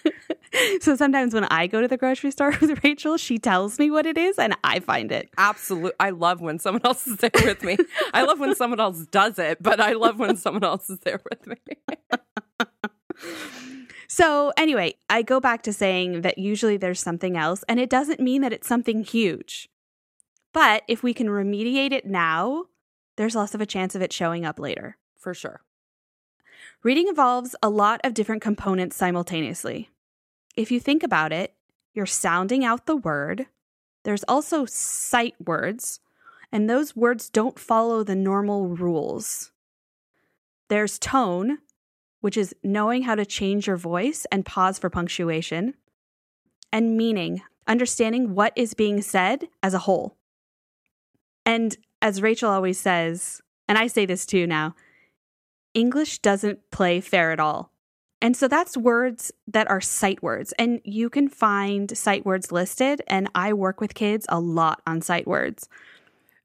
so 0.81 0.95
sometimes 0.95 1.33
when 1.33 1.45
I 1.45 1.67
go 1.67 1.81
to 1.81 1.87
the 1.87 1.97
grocery 1.97 2.31
store 2.31 2.53
with 2.61 2.83
Rachel, 2.83 3.17
she 3.17 3.37
tells 3.37 3.79
me 3.79 3.91
what 3.91 4.05
it 4.05 4.17
is 4.17 4.37
and 4.37 4.55
I 4.63 4.79
find 4.79 5.11
it. 5.11 5.29
Absolutely. 5.37 5.93
I 5.99 6.11
love 6.11 6.41
when 6.41 6.59
someone 6.59 6.81
else 6.85 7.07
is 7.07 7.17
there 7.17 7.31
with 7.43 7.63
me. 7.63 7.77
I 8.13 8.23
love 8.23 8.39
when 8.39 8.55
someone 8.55 8.79
else 8.79 9.05
does 9.07 9.39
it, 9.39 9.61
but 9.61 9.79
I 9.79 9.93
love 9.93 10.19
when 10.19 10.37
someone 10.37 10.63
else 10.63 10.89
is 10.89 10.99
there 10.99 11.21
with 11.29 11.47
me. 11.47 11.57
so, 14.07 14.51
anyway, 14.57 14.95
I 15.09 15.21
go 15.21 15.39
back 15.39 15.63
to 15.63 15.73
saying 15.73 16.21
that 16.21 16.37
usually 16.37 16.77
there's 16.77 17.01
something 17.01 17.37
else, 17.37 17.63
and 17.67 17.79
it 17.79 17.89
doesn't 17.89 18.19
mean 18.19 18.41
that 18.41 18.53
it's 18.53 18.67
something 18.67 19.03
huge. 19.03 19.69
But 20.53 20.83
if 20.87 21.03
we 21.03 21.13
can 21.13 21.27
remediate 21.27 21.91
it 21.91 22.05
now, 22.05 22.65
there's 23.15 23.35
less 23.35 23.53
of 23.53 23.61
a 23.61 23.65
chance 23.65 23.95
of 23.95 24.01
it 24.01 24.13
showing 24.13 24.45
up 24.45 24.59
later. 24.59 24.97
For 25.17 25.33
sure. 25.33 25.61
Reading 26.83 27.07
involves 27.07 27.55
a 27.61 27.69
lot 27.69 27.99
of 28.03 28.13
different 28.13 28.41
components 28.41 28.95
simultaneously. 28.95 29.89
If 30.57 30.71
you 30.71 30.79
think 30.79 31.03
about 31.03 31.31
it, 31.31 31.53
you're 31.93 32.07
sounding 32.07 32.65
out 32.65 32.87
the 32.87 32.97
word. 32.97 33.45
There's 34.03 34.25
also 34.27 34.65
sight 34.65 35.35
words, 35.45 35.99
and 36.51 36.67
those 36.67 36.95
words 36.95 37.29
don't 37.29 37.59
follow 37.59 38.03
the 38.03 38.15
normal 38.15 38.67
rules. 38.67 39.51
There's 40.67 40.97
tone, 40.97 41.59
which 42.21 42.35
is 42.35 42.55
knowing 42.63 43.03
how 43.03 43.13
to 43.13 43.25
change 43.25 43.67
your 43.67 43.77
voice 43.77 44.25
and 44.31 44.45
pause 44.45 44.79
for 44.79 44.89
punctuation, 44.89 45.75
and 46.71 46.97
meaning, 46.97 47.43
understanding 47.67 48.33
what 48.33 48.53
is 48.55 48.73
being 48.73 49.01
said 49.01 49.47
as 49.61 49.75
a 49.75 49.79
whole. 49.79 50.17
And 51.45 51.77
as 52.01 52.21
Rachel 52.21 52.49
always 52.49 52.79
says, 52.79 53.41
and 53.69 53.77
I 53.77 53.85
say 53.85 54.07
this 54.07 54.25
too 54.25 54.47
now, 54.47 54.75
English 55.75 56.19
doesn't 56.19 56.71
play 56.71 56.99
fair 56.99 57.31
at 57.31 57.39
all. 57.39 57.71
And 58.21 58.35
so 58.35 58.47
that's 58.47 58.75
words 58.75 59.31
that 59.47 59.69
are 59.69 59.81
sight 59.81 60.23
words. 60.23 60.53
And 60.57 60.81
you 60.83 61.09
can 61.09 61.29
find 61.29 61.95
sight 61.95 62.25
words 62.25 62.51
listed. 62.51 63.01
And 63.07 63.29
I 63.35 63.53
work 63.53 63.79
with 63.79 63.93
kids 63.93 64.25
a 64.29 64.39
lot 64.39 64.81
on 64.87 65.01
sight 65.01 65.27
words. 65.27 65.69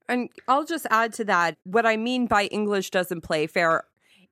And 0.09 0.29
I'll 0.49 0.67
just 0.67 0.87
add 0.91 1.13
to 1.15 1.25
that 1.25 1.57
what 1.65 1.87
I 1.87 1.97
mean 1.97 2.27
by 2.27 2.47
English 2.47 2.91
doesn't 2.91 3.23
play 3.23 3.47
fair 3.47 3.85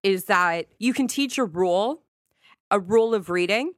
is 0.03 0.25
that 0.27 0.67
you 0.79 0.93
can 0.93 1.09
teach 1.09 1.39
a 1.39 1.45
rule, 1.45 2.03
a 2.71 2.79
rule 2.79 3.15
of 3.15 3.31
reading, 3.31 3.73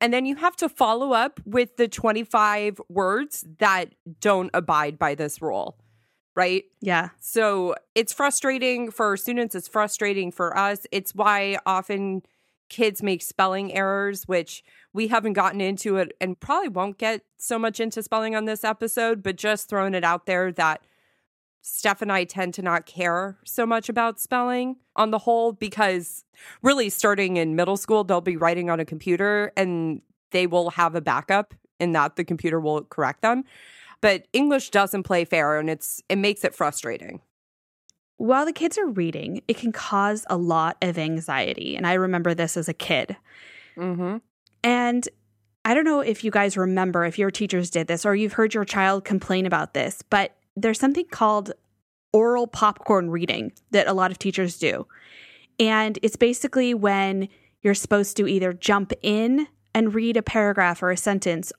and 0.00 0.12
then 0.12 0.26
you 0.26 0.36
have 0.36 0.56
to 0.56 0.68
follow 0.68 1.12
up 1.12 1.40
with 1.44 1.76
the 1.76 1.88
25 1.88 2.80
words 2.88 3.44
that 3.58 3.94
don't 4.20 4.50
abide 4.54 4.98
by 4.98 5.14
this 5.14 5.42
rule 5.42 5.76
right? 6.38 6.66
Yeah. 6.80 7.08
So 7.18 7.74
it's 7.96 8.12
frustrating 8.12 8.92
for 8.92 9.16
students, 9.16 9.56
it's 9.56 9.66
frustrating 9.66 10.30
for 10.30 10.56
us. 10.56 10.86
It's 10.92 11.12
why 11.12 11.58
often 11.66 12.22
kids 12.68 13.02
make 13.02 13.22
spelling 13.22 13.72
errors, 13.74 14.24
which 14.26 14.62
we 14.92 15.08
haven't 15.08 15.34
gotten 15.34 15.60
into 15.60 15.96
it 15.96 16.12
and 16.20 16.38
probably 16.38 16.68
won't 16.68 16.98
get 16.98 17.22
so 17.36 17.58
much 17.58 17.80
into 17.80 18.02
spelling 18.02 18.34
on 18.34 18.44
this 18.44 18.64
episode, 18.64 19.22
but 19.22 19.36
just 19.36 19.68
throwing 19.68 19.94
it 19.94 20.04
out 20.04 20.26
there 20.26 20.52
that 20.52 20.82
Steph 21.60 22.02
and 22.02 22.10
I 22.10 22.24
tend 22.24 22.54
to 22.54 22.62
not 22.62 22.86
care 22.86 23.38
so 23.44 23.66
much 23.66 23.88
about 23.88 24.20
spelling 24.20 24.76
on 24.96 25.10
the 25.10 25.18
whole 25.18 25.52
because 25.52 26.24
really 26.62 26.88
starting 26.88 27.36
in 27.36 27.56
middle 27.56 27.76
school, 27.76 28.04
they'll 28.04 28.20
be 28.20 28.36
writing 28.36 28.70
on 28.70 28.80
a 28.80 28.84
computer 28.84 29.52
and 29.56 30.00
they 30.30 30.46
will 30.46 30.70
have 30.70 30.94
a 30.94 31.00
backup 31.00 31.54
in 31.80 31.92
that 31.92 32.16
the 32.16 32.24
computer 32.24 32.60
will 32.60 32.82
correct 32.84 33.22
them. 33.22 33.44
But 34.00 34.26
English 34.32 34.70
doesn't 34.70 35.02
play 35.02 35.24
fair 35.24 35.58
and 35.58 35.68
it's 35.68 36.02
it 36.08 36.16
makes 36.16 36.44
it 36.44 36.54
frustrating. 36.54 37.20
While 38.18 38.44
the 38.44 38.52
kids 38.52 38.76
are 38.78 38.86
reading, 38.86 39.42
it 39.48 39.56
can 39.56 39.72
cause 39.72 40.26
a 40.28 40.36
lot 40.36 40.76
of 40.82 40.98
anxiety. 40.98 41.76
And 41.76 41.86
I 41.86 41.94
remember 41.94 42.34
this 42.34 42.56
as 42.56 42.68
a 42.68 42.74
kid. 42.74 43.16
Mm-hmm. 43.76 44.18
And 44.62 45.08
I 45.64 45.74
don't 45.74 45.84
know 45.84 46.00
if 46.00 46.24
you 46.24 46.30
guys 46.30 46.56
remember 46.56 47.04
if 47.04 47.18
your 47.18 47.30
teachers 47.30 47.70
did 47.70 47.86
this 47.86 48.04
or 48.04 48.14
you've 48.14 48.32
heard 48.34 48.54
your 48.54 48.64
child 48.64 49.04
complain 49.04 49.46
about 49.46 49.72
this, 49.72 50.02
but 50.02 50.36
there's 50.56 50.80
something 50.80 51.06
called 51.06 51.52
oral 52.12 52.46
popcorn 52.46 53.10
reading 53.10 53.52
that 53.70 53.86
a 53.86 53.92
lot 53.92 54.10
of 54.10 54.18
teachers 54.18 54.58
do. 54.58 54.86
And 55.60 55.98
it's 56.02 56.16
basically 56.16 56.74
when 56.74 57.28
you're 57.62 57.74
supposed 57.74 58.16
to 58.16 58.26
either 58.26 58.52
jump 58.52 58.92
in 59.02 59.46
and 59.74 59.94
read 59.94 60.16
a 60.16 60.22
paragraph 60.22 60.82
or 60.82 60.90
a 60.90 60.96
sentence 60.96 61.52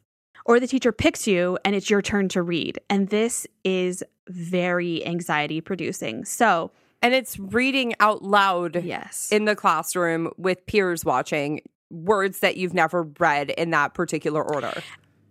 or 0.49 0.59
the 0.59 0.65
teacher 0.65 0.91
picks 0.91 1.27
you 1.27 1.59
and 1.63 1.75
it's 1.75 1.91
your 1.91 2.01
turn 2.01 2.27
to 2.27 2.41
read. 2.41 2.79
And 2.89 3.09
this 3.09 3.45
is 3.63 4.03
very 4.27 5.05
anxiety 5.05 5.61
producing. 5.61 6.25
So, 6.25 6.71
and 7.03 7.13
it's 7.13 7.37
reading 7.37 7.93
out 7.99 8.23
loud 8.23 8.83
yes. 8.83 9.31
in 9.31 9.45
the 9.45 9.55
classroom 9.55 10.31
with 10.37 10.65
peers 10.65 11.05
watching 11.05 11.61
words 11.91 12.39
that 12.39 12.57
you've 12.57 12.73
never 12.73 13.03
read 13.19 13.51
in 13.51 13.69
that 13.69 13.93
particular 13.93 14.43
order. 14.43 14.73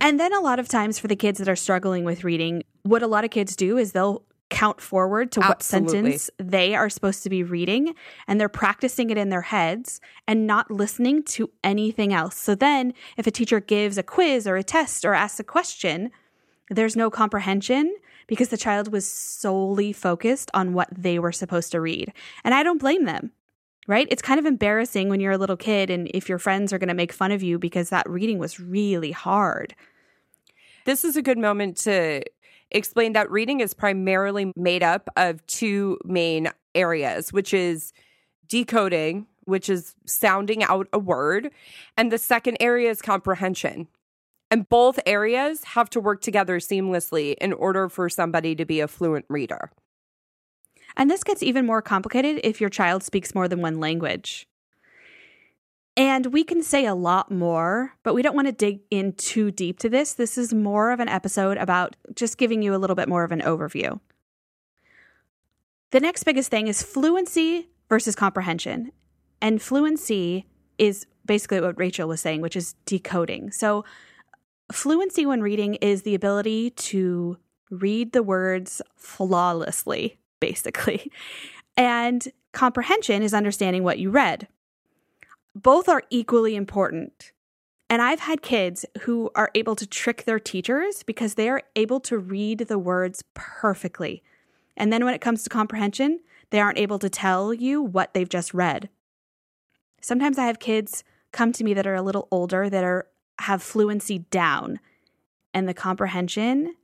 And 0.00 0.20
then 0.20 0.32
a 0.32 0.40
lot 0.40 0.60
of 0.60 0.68
times 0.68 1.00
for 1.00 1.08
the 1.08 1.16
kids 1.16 1.40
that 1.40 1.48
are 1.48 1.56
struggling 1.56 2.04
with 2.04 2.22
reading, 2.22 2.62
what 2.84 3.02
a 3.02 3.08
lot 3.08 3.24
of 3.24 3.30
kids 3.30 3.56
do 3.56 3.76
is 3.76 3.90
they'll 3.90 4.22
count 4.50 4.80
forward 4.80 5.30
to 5.32 5.40
what 5.40 5.58
Absolutely. 5.58 5.92
sentence 5.92 6.30
they 6.38 6.74
are 6.74 6.88
supposed 6.88 7.22
to 7.22 7.30
be 7.30 7.42
reading 7.42 7.94
and 8.26 8.40
they're 8.40 8.48
practicing 8.48 9.10
it 9.10 9.18
in 9.18 9.28
their 9.28 9.42
heads 9.42 10.00
and 10.26 10.46
not 10.46 10.70
listening 10.70 11.22
to 11.22 11.50
anything 11.62 12.12
else. 12.12 12.36
So 12.36 12.54
then 12.54 12.94
if 13.16 13.26
a 13.26 13.30
teacher 13.30 13.60
gives 13.60 13.98
a 13.98 14.02
quiz 14.02 14.46
or 14.46 14.56
a 14.56 14.62
test 14.62 15.04
or 15.04 15.14
asks 15.14 15.40
a 15.40 15.44
question, 15.44 16.10
there's 16.70 16.96
no 16.96 17.10
comprehension 17.10 17.94
because 18.26 18.48
the 18.48 18.56
child 18.56 18.92
was 18.92 19.06
solely 19.06 19.92
focused 19.92 20.50
on 20.54 20.72
what 20.72 20.88
they 20.90 21.18
were 21.18 21.32
supposed 21.32 21.72
to 21.72 21.80
read. 21.80 22.12
And 22.44 22.54
I 22.54 22.62
don't 22.62 22.80
blame 22.80 23.04
them. 23.04 23.32
Right? 23.86 24.06
It's 24.10 24.20
kind 24.20 24.38
of 24.38 24.44
embarrassing 24.44 25.08
when 25.08 25.18
you're 25.18 25.32
a 25.32 25.38
little 25.38 25.56
kid 25.56 25.88
and 25.88 26.10
if 26.12 26.28
your 26.28 26.38
friends 26.38 26.74
are 26.74 26.78
going 26.78 26.88
to 26.88 26.94
make 26.94 27.10
fun 27.10 27.32
of 27.32 27.42
you 27.42 27.58
because 27.58 27.88
that 27.88 28.06
reading 28.06 28.38
was 28.38 28.60
really 28.60 29.12
hard. 29.12 29.74
This 30.84 31.04
is 31.04 31.16
a 31.16 31.22
good 31.22 31.38
moment 31.38 31.78
to 31.78 32.22
explained 32.70 33.16
that 33.16 33.30
reading 33.30 33.60
is 33.60 33.74
primarily 33.74 34.52
made 34.56 34.82
up 34.82 35.08
of 35.16 35.44
two 35.46 35.98
main 36.04 36.50
areas, 36.74 37.32
which 37.32 37.54
is 37.54 37.92
decoding, 38.48 39.26
which 39.44 39.68
is 39.68 39.94
sounding 40.06 40.62
out 40.64 40.88
a 40.92 40.98
word, 40.98 41.50
and 41.96 42.12
the 42.12 42.18
second 42.18 42.56
area 42.60 42.90
is 42.90 43.00
comprehension. 43.00 43.88
And 44.50 44.68
both 44.68 44.98
areas 45.04 45.64
have 45.64 45.90
to 45.90 46.00
work 46.00 46.22
together 46.22 46.58
seamlessly 46.58 47.34
in 47.38 47.52
order 47.52 47.88
for 47.88 48.08
somebody 48.08 48.54
to 48.54 48.64
be 48.64 48.80
a 48.80 48.88
fluent 48.88 49.26
reader. 49.28 49.70
And 50.96 51.10
this 51.10 51.22
gets 51.22 51.42
even 51.42 51.66
more 51.66 51.82
complicated 51.82 52.40
if 52.42 52.60
your 52.60 52.70
child 52.70 53.02
speaks 53.02 53.34
more 53.34 53.46
than 53.46 53.60
one 53.60 53.78
language. 53.78 54.46
And 55.98 56.26
we 56.26 56.44
can 56.44 56.62
say 56.62 56.86
a 56.86 56.94
lot 56.94 57.28
more, 57.28 57.92
but 58.04 58.14
we 58.14 58.22
don't 58.22 58.36
want 58.36 58.46
to 58.46 58.52
dig 58.52 58.82
in 58.88 59.14
too 59.14 59.50
deep 59.50 59.80
to 59.80 59.88
this. 59.88 60.14
This 60.14 60.38
is 60.38 60.54
more 60.54 60.92
of 60.92 61.00
an 61.00 61.08
episode 61.08 61.58
about 61.58 61.96
just 62.14 62.38
giving 62.38 62.62
you 62.62 62.72
a 62.72 62.78
little 62.78 62.94
bit 62.94 63.08
more 63.08 63.24
of 63.24 63.32
an 63.32 63.40
overview. 63.40 63.98
The 65.90 65.98
next 65.98 66.22
biggest 66.22 66.52
thing 66.52 66.68
is 66.68 66.84
fluency 66.84 67.68
versus 67.88 68.14
comprehension. 68.14 68.92
And 69.42 69.60
fluency 69.60 70.46
is 70.78 71.04
basically 71.26 71.60
what 71.60 71.76
Rachel 71.76 72.06
was 72.06 72.20
saying, 72.20 72.42
which 72.42 72.54
is 72.54 72.76
decoding. 72.86 73.50
So, 73.50 73.84
fluency 74.70 75.26
when 75.26 75.42
reading 75.42 75.74
is 75.76 76.02
the 76.02 76.14
ability 76.14 76.70
to 76.70 77.38
read 77.72 78.12
the 78.12 78.22
words 78.22 78.80
flawlessly, 78.94 80.20
basically. 80.40 81.10
And 81.76 82.28
comprehension 82.52 83.24
is 83.24 83.34
understanding 83.34 83.82
what 83.82 83.98
you 83.98 84.10
read. 84.10 84.46
Both 85.62 85.88
are 85.88 86.04
equally 86.08 86.54
important. 86.54 87.32
And 87.90 88.00
I've 88.00 88.20
had 88.20 88.42
kids 88.42 88.84
who 89.00 89.30
are 89.34 89.50
able 89.56 89.74
to 89.74 89.86
trick 89.86 90.24
their 90.24 90.38
teachers 90.38 91.02
because 91.02 91.34
they 91.34 91.48
are 91.48 91.62
able 91.74 91.98
to 92.00 92.16
read 92.16 92.60
the 92.60 92.78
words 92.78 93.24
perfectly. 93.34 94.22
And 94.76 94.92
then 94.92 95.04
when 95.04 95.14
it 95.14 95.20
comes 95.20 95.42
to 95.42 95.50
comprehension, 95.50 96.20
they 96.50 96.60
aren't 96.60 96.78
able 96.78 96.98
to 97.00 97.10
tell 97.10 97.52
you 97.52 97.82
what 97.82 98.14
they've 98.14 98.28
just 98.28 98.54
read. 98.54 98.88
Sometimes 100.00 100.38
I 100.38 100.46
have 100.46 100.60
kids 100.60 101.02
come 101.32 101.52
to 101.52 101.64
me 101.64 101.74
that 101.74 101.86
are 101.86 101.96
a 101.96 102.02
little 102.02 102.28
older 102.30 102.70
that 102.70 102.84
are 102.84 103.08
have 103.40 103.62
fluency 103.62 104.20
down 104.30 104.78
and 105.54 105.68
the 105.68 105.74
comprehension 105.74 106.74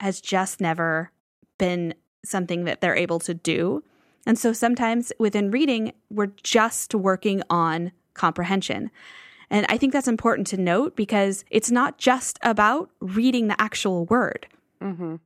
has 0.00 0.20
just 0.20 0.60
never 0.60 1.10
been 1.58 1.94
something 2.24 2.64
that 2.64 2.80
they're 2.80 2.96
able 2.96 3.18
to 3.20 3.34
do. 3.34 3.82
And 4.26 4.38
so 4.38 4.52
sometimes 4.52 5.12
within 5.18 5.50
reading, 5.50 5.92
we're 6.10 6.32
just 6.42 6.94
working 6.94 7.42
on 7.50 7.92
comprehension. 8.14 8.90
And 9.50 9.66
I 9.68 9.76
think 9.76 9.92
that's 9.92 10.08
important 10.08 10.46
to 10.48 10.56
note 10.56 10.96
because 10.96 11.44
it's 11.50 11.70
not 11.70 11.98
just 11.98 12.38
about 12.42 12.90
reading 13.00 13.48
the 13.48 13.60
actual 13.60 14.06
word. 14.06 14.46
Mm-hmm. 14.82 15.16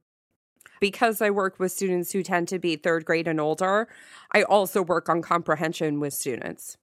Because 0.80 1.20
I 1.20 1.30
work 1.30 1.58
with 1.58 1.72
students 1.72 2.12
who 2.12 2.22
tend 2.22 2.48
to 2.48 2.58
be 2.58 2.76
third 2.76 3.04
grade 3.04 3.26
and 3.26 3.40
older, 3.40 3.88
I 4.32 4.42
also 4.42 4.82
work 4.82 5.08
on 5.08 5.22
comprehension 5.22 5.98
with 5.98 6.14
students. 6.14 6.76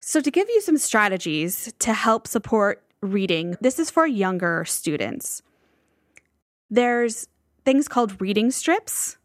So, 0.00 0.20
to 0.20 0.30
give 0.30 0.48
you 0.48 0.60
some 0.60 0.78
strategies 0.78 1.72
to 1.80 1.92
help 1.92 2.28
support 2.28 2.82
reading, 3.02 3.56
this 3.60 3.78
is 3.78 3.90
for 3.90 4.06
younger 4.06 4.64
students. 4.64 5.42
There's 6.70 7.28
things 7.64 7.88
called 7.88 8.20
reading 8.20 8.50
strips. 8.50 9.18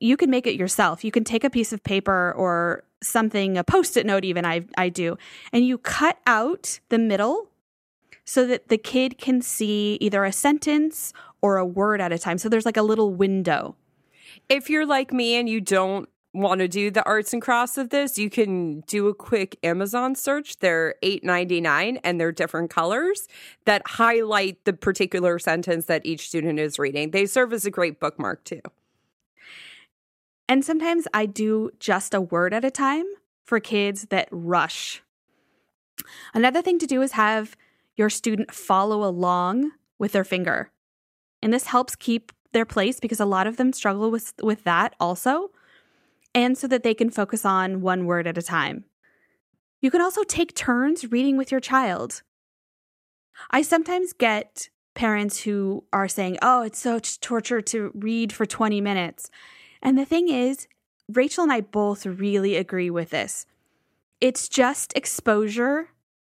You 0.00 0.16
can 0.16 0.30
make 0.30 0.46
it 0.46 0.56
yourself. 0.56 1.04
You 1.04 1.10
can 1.10 1.24
take 1.24 1.44
a 1.44 1.50
piece 1.50 1.72
of 1.72 1.82
paper 1.82 2.32
or 2.36 2.84
something, 3.02 3.56
a 3.56 3.64
post 3.64 3.96
it 3.96 4.06
note, 4.06 4.24
even 4.24 4.44
I, 4.44 4.66
I 4.76 4.88
do, 4.88 5.16
and 5.52 5.66
you 5.66 5.78
cut 5.78 6.18
out 6.26 6.80
the 6.88 6.98
middle 6.98 7.48
so 8.24 8.46
that 8.46 8.68
the 8.68 8.78
kid 8.78 9.18
can 9.18 9.42
see 9.42 9.98
either 10.00 10.24
a 10.24 10.32
sentence 10.32 11.12
or 11.42 11.58
a 11.58 11.66
word 11.66 12.00
at 12.00 12.12
a 12.12 12.18
time. 12.18 12.38
So 12.38 12.48
there's 12.48 12.64
like 12.64 12.76
a 12.76 12.82
little 12.82 13.14
window. 13.14 13.76
If 14.48 14.70
you're 14.70 14.86
like 14.86 15.12
me 15.12 15.36
and 15.36 15.48
you 15.48 15.60
don't 15.60 16.08
want 16.32 16.58
to 16.58 16.66
do 16.66 16.90
the 16.90 17.04
arts 17.04 17.32
and 17.32 17.40
crafts 17.40 17.78
of 17.78 17.90
this, 17.90 18.18
you 18.18 18.28
can 18.28 18.80
do 18.82 19.08
a 19.08 19.14
quick 19.14 19.56
Amazon 19.62 20.14
search. 20.14 20.58
They're 20.58 20.96
$8.99 21.02 22.00
and 22.02 22.20
they're 22.20 22.32
different 22.32 22.70
colors 22.70 23.28
that 23.66 23.82
highlight 23.86 24.64
the 24.64 24.72
particular 24.72 25.38
sentence 25.38 25.86
that 25.86 26.04
each 26.04 26.28
student 26.28 26.58
is 26.58 26.78
reading. 26.78 27.12
They 27.12 27.26
serve 27.26 27.52
as 27.52 27.64
a 27.64 27.70
great 27.70 28.00
bookmark 28.00 28.42
too. 28.44 28.60
And 30.48 30.64
sometimes 30.64 31.06
I 31.14 31.26
do 31.26 31.70
just 31.78 32.14
a 32.14 32.20
word 32.20 32.52
at 32.52 32.64
a 32.64 32.70
time 32.70 33.06
for 33.44 33.60
kids 33.60 34.06
that 34.06 34.28
rush. 34.30 35.02
Another 36.32 36.62
thing 36.62 36.78
to 36.78 36.86
do 36.86 37.02
is 37.02 37.12
have 37.12 37.56
your 37.96 38.10
student 38.10 38.52
follow 38.52 39.04
along 39.04 39.72
with 39.98 40.12
their 40.12 40.24
finger. 40.24 40.70
And 41.40 41.52
this 41.52 41.66
helps 41.66 41.96
keep 41.96 42.32
their 42.52 42.64
place 42.64 43.00
because 43.00 43.20
a 43.20 43.26
lot 43.26 43.46
of 43.46 43.56
them 43.56 43.72
struggle 43.72 44.10
with, 44.10 44.32
with 44.42 44.64
that 44.64 44.94
also 44.98 45.50
and 46.34 46.58
so 46.58 46.66
that 46.66 46.82
they 46.82 46.94
can 46.94 47.10
focus 47.10 47.44
on 47.44 47.80
one 47.80 48.06
word 48.06 48.26
at 48.26 48.38
a 48.38 48.42
time. 48.42 48.84
You 49.80 49.90
can 49.90 50.00
also 50.00 50.24
take 50.24 50.54
turns 50.54 51.10
reading 51.12 51.36
with 51.36 51.50
your 51.50 51.60
child. 51.60 52.22
I 53.50 53.62
sometimes 53.62 54.12
get 54.12 54.68
parents 54.94 55.42
who 55.42 55.84
are 55.92 56.08
saying, 56.08 56.38
Oh, 56.42 56.62
it's 56.62 56.78
so 56.78 56.98
torture 56.98 57.60
to 57.60 57.92
read 57.94 58.32
for 58.32 58.46
20 58.46 58.80
minutes. 58.80 59.30
And 59.84 59.98
the 59.98 60.06
thing 60.06 60.28
is, 60.28 60.66
Rachel 61.12 61.44
and 61.44 61.52
I 61.52 61.60
both 61.60 62.06
really 62.06 62.56
agree 62.56 62.90
with 62.90 63.10
this. 63.10 63.44
It's 64.20 64.48
just 64.48 64.96
exposure 64.96 65.90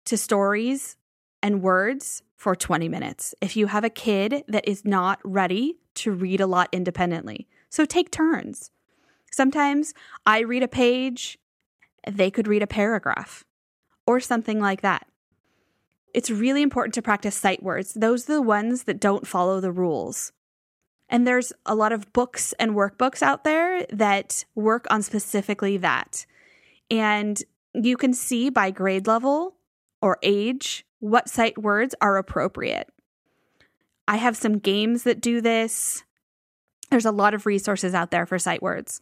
to 0.05 0.17
stories 0.17 0.95
and 1.41 1.63
words 1.63 2.21
for 2.35 2.55
20 2.55 2.87
minutes 2.87 3.33
if 3.41 3.57
you 3.57 3.67
have 3.67 3.83
a 3.83 3.89
kid 3.89 4.43
that 4.47 4.67
is 4.67 4.85
not 4.85 5.19
ready 5.23 5.77
to 5.95 6.11
read 6.11 6.39
a 6.39 6.47
lot 6.47 6.69
independently. 6.71 7.47
So 7.69 7.85
take 7.85 8.11
turns. 8.11 8.71
Sometimes 9.31 9.93
I 10.25 10.39
read 10.39 10.63
a 10.63 10.67
page, 10.67 11.37
they 12.07 12.31
could 12.31 12.47
read 12.47 12.63
a 12.63 12.67
paragraph 12.67 13.43
or 14.05 14.19
something 14.19 14.59
like 14.59 14.81
that. 14.81 15.07
It's 16.13 16.31
really 16.31 16.61
important 16.61 16.93
to 16.95 17.01
practice 17.01 17.35
sight 17.35 17.61
words. 17.61 17.93
Those 17.93 18.29
are 18.29 18.33
the 18.33 18.41
ones 18.41 18.83
that 18.83 18.99
don't 18.99 19.27
follow 19.27 19.59
the 19.59 19.71
rules. 19.71 20.31
And 21.09 21.25
there's 21.25 21.51
a 21.65 21.75
lot 21.75 21.91
of 21.91 22.13
books 22.13 22.53
and 22.59 22.71
workbooks 22.71 23.21
out 23.21 23.43
there 23.43 23.85
that 23.91 24.45
work 24.55 24.85
on 24.91 25.01
specifically 25.01 25.77
that. 25.77 26.25
And 26.91 27.41
you 27.73 27.97
can 27.97 28.13
see 28.13 28.49
by 28.49 28.71
grade 28.71 29.07
level 29.07 29.55
or 30.01 30.17
age 30.21 30.85
what 30.99 31.29
sight 31.29 31.57
words 31.57 31.95
are 32.01 32.17
appropriate. 32.17 32.89
I 34.07 34.17
have 34.17 34.37
some 34.37 34.59
games 34.59 35.03
that 35.03 35.21
do 35.21 35.41
this. 35.41 36.03
There's 36.89 37.05
a 37.05 37.11
lot 37.11 37.33
of 37.33 37.45
resources 37.45 37.93
out 37.93 38.11
there 38.11 38.25
for 38.25 38.39
sight 38.39 38.61
words. 38.61 39.01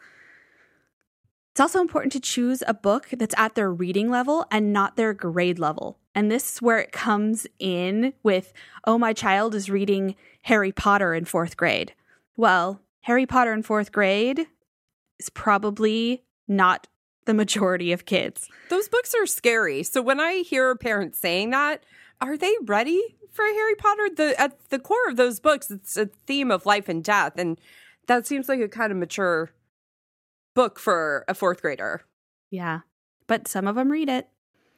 It's 1.52 1.62
also 1.62 1.82
important 1.82 2.12
to 2.13 2.20
choose 2.20 2.62
a 2.67 2.74
book 2.74 3.08
that's 3.17 3.34
at 3.36 3.56
their 3.56 3.72
reading 3.72 4.12
level 4.12 4.46
and 4.52 4.72
not 4.72 4.96
their 4.96 5.13
grade 5.13 5.58
level. 5.58 5.98
And 6.13 6.30
this 6.30 6.54
is 6.54 6.62
where 6.62 6.78
it 6.78 6.91
comes 6.91 7.48
in 7.58 8.13
with, 8.22 8.54
oh, 8.84 8.98
my 8.98 9.13
child 9.13 9.56
is 9.56 9.70
reading 9.70 10.15
Harry 10.43 10.72
Potter 10.72 11.13
in 11.15 11.26
fourth 11.26 11.58
grade. 11.58 11.93
Well, 12.38 12.82
Harry 13.02 13.26
Potter 13.26 13.52
in 13.52 13.63
fourth 13.63 13.91
grade 13.91 14.47
is 15.19 15.30
probably 15.30 16.23
not 16.47 16.88
the 17.26 17.34
majority 17.34 17.91
of 17.91 18.06
kids. 18.06 18.47
Those 18.69 18.88
books 18.88 19.13
are 19.19 19.26
scary. 19.26 19.84
So 19.84 20.02
when 20.02 20.19
I 20.19 20.43
hear 20.43 20.76
parents 20.76 21.19
saying 21.19 21.50
that, 21.50 21.84
are 22.21 22.38
they 22.38 22.54
ready 22.63 23.17
for 23.32 23.43
Harry 23.43 23.76
Potter? 23.76 24.10
The 24.15 24.39
at 24.39 24.69
the 24.69 24.80
core 24.80 25.10
of 25.10 25.17
those 25.17 25.39
books, 25.39 25.69
it's 25.69 25.97
a 25.97 26.06
theme 26.26 26.52
of 26.52 26.65
life 26.65 26.88
and 26.88 27.04
death, 27.04 27.34
and 27.38 27.60
that 28.08 28.26
seems 28.26 28.47
like 28.47 28.62
a 28.62 28.69
kind 28.69 28.91
of 28.91 28.97
mature 28.97 29.52
book 30.56 30.80
for 30.80 31.26
a 31.28 31.34
fourth 31.34 31.62
grader. 31.62 32.04
Yeah. 32.50 32.82
But 33.28 33.47
some 33.47 33.67
of 33.67 33.76
them 33.76 33.91
read 33.91 34.10
it. 34.10 34.30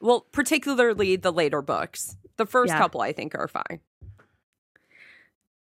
Well, 0.02 0.22
particularly 0.32 1.16
the 1.16 1.32
later 1.32 1.62
books. 1.62 2.16
The 2.38 2.46
first 2.46 2.72
yeah. 2.72 2.78
couple, 2.78 3.02
I 3.02 3.12
think, 3.12 3.36
are 3.36 3.48
fine. 3.48 3.82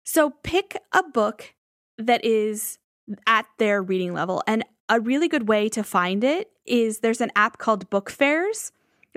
So 0.04 0.32
pick 0.44 0.78
a 0.94 1.04
book 1.04 1.54
that 1.98 2.24
is 2.24 2.80
at 3.26 3.46
their 3.58 3.82
reading 3.82 4.14
level. 4.14 4.44
And 4.48 4.64
a 4.90 5.00
really 5.00 5.28
good 5.28 5.48
way 5.48 5.70
to 5.70 5.84
find 5.84 6.24
it 6.24 6.52
is 6.66 7.00
there's 7.00 7.22
an 7.22 7.32
app 7.36 7.58
called 7.58 7.90
Book 7.90 8.10
Fairs 8.10 8.72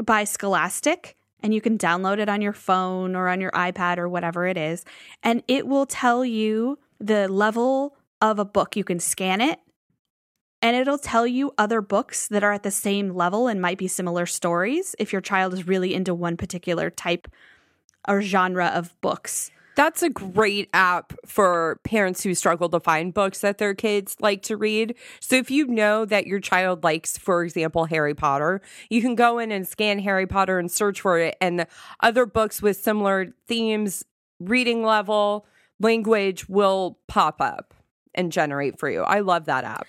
by 0.05 0.25
Scholastic, 0.25 1.16
and 1.43 1.55
you 1.55 1.61
can 1.61 1.79
download 1.79 2.19
it 2.19 2.29
on 2.29 2.43
your 2.43 2.53
phone 2.53 3.14
or 3.14 3.29
on 3.29 3.40
your 3.40 3.51
iPad 3.53 3.99
or 3.99 4.09
whatever 4.09 4.47
it 4.47 4.57
is. 4.57 4.85
And 5.23 5.43
it 5.49 5.66
will 5.66 5.87
tell 5.87 6.25
you 6.25 6.79
the 6.99 7.29
level 7.29 7.97
of 8.21 8.38
a 8.38 8.45
book. 8.45 8.77
You 8.77 8.85
can 8.85 9.01
scan 9.01 9.40
it 9.40 9.59
and 10.62 10.77
it'll 10.77 10.99
tell 10.99 11.27
you 11.27 11.53
other 11.57 11.81
books 11.81 12.29
that 12.29 12.45
are 12.45 12.53
at 12.53 12.62
the 12.62 12.71
same 12.71 13.14
level 13.14 13.49
and 13.49 13.61
might 13.61 13.79
be 13.79 13.88
similar 13.88 14.27
stories 14.27 14.95
if 14.99 15.12
your 15.12 15.23
child 15.23 15.55
is 15.55 15.66
really 15.66 15.95
into 15.95 16.14
one 16.14 16.37
particular 16.37 16.90
type 16.90 17.29
or 18.07 18.21
genre 18.21 18.66
of 18.66 18.99
books. 19.01 19.51
That's 19.81 20.03
a 20.03 20.11
great 20.11 20.69
app 20.75 21.14
for 21.25 21.81
parents 21.85 22.23
who 22.23 22.35
struggle 22.35 22.69
to 22.69 22.81
find 22.81 23.14
books 23.14 23.40
that 23.40 23.57
their 23.57 23.73
kids 23.73 24.14
like 24.21 24.43
to 24.43 24.59
read. 24.59 24.95
So 25.21 25.37
if 25.37 25.51
you 25.51 25.66
know 25.66 26.05
that 26.05 26.27
your 26.27 26.38
child 26.38 26.85
likes, 26.85 27.16
for 27.16 27.43
example, 27.43 27.87
Harry 27.87 28.12
Potter, 28.14 28.61
you 28.90 29.01
can 29.01 29.14
go 29.14 29.38
in 29.38 29.51
and 29.51 29.66
scan 29.66 29.99
Harry 30.01 30.27
Potter 30.27 30.59
and 30.59 30.71
search 30.71 31.01
for 31.01 31.19
it, 31.19 31.35
and 31.40 31.66
other 32.01 32.27
books 32.27 32.61
with 32.61 32.77
similar 32.77 33.33
themes, 33.47 34.05
reading 34.38 34.85
level, 34.85 35.47
language 35.79 36.47
will 36.47 36.99
pop 37.09 37.40
up 37.40 37.73
and 38.14 38.31
generate 38.31 38.79
for 38.79 38.90
you. 38.90 39.01
I 39.01 39.21
love 39.21 39.47
that 39.47 39.64
app. 39.64 39.87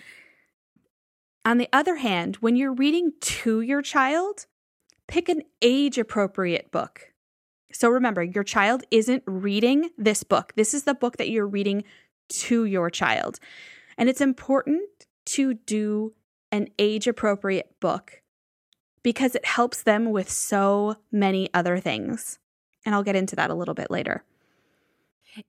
On 1.44 1.58
the 1.58 1.68
other 1.70 1.96
hand, 1.96 2.36
when 2.36 2.56
you're 2.56 2.72
reading 2.72 3.12
to 3.20 3.60
your 3.60 3.82
child, 3.82 4.46
pick 5.06 5.28
an 5.28 5.42
age 5.60 5.98
appropriate 5.98 6.70
book. 6.70 7.11
So 7.72 7.88
remember, 7.88 8.22
your 8.22 8.44
child 8.44 8.84
isn't 8.90 9.22
reading 9.26 9.90
this 9.96 10.22
book. 10.22 10.52
This 10.56 10.74
is 10.74 10.84
the 10.84 10.94
book 10.94 11.16
that 11.16 11.30
you're 11.30 11.46
reading 11.46 11.84
to 12.28 12.64
your 12.64 12.90
child. 12.90 13.38
And 13.98 14.08
it's 14.08 14.20
important 14.20 14.82
to 15.26 15.54
do 15.54 16.14
an 16.50 16.68
age 16.78 17.06
appropriate 17.06 17.80
book 17.80 18.22
because 19.02 19.34
it 19.34 19.44
helps 19.44 19.82
them 19.82 20.10
with 20.10 20.30
so 20.30 20.96
many 21.10 21.48
other 21.54 21.78
things. 21.78 22.38
And 22.84 22.94
I'll 22.94 23.02
get 23.02 23.16
into 23.16 23.36
that 23.36 23.50
a 23.50 23.54
little 23.54 23.74
bit 23.74 23.90
later. 23.90 24.24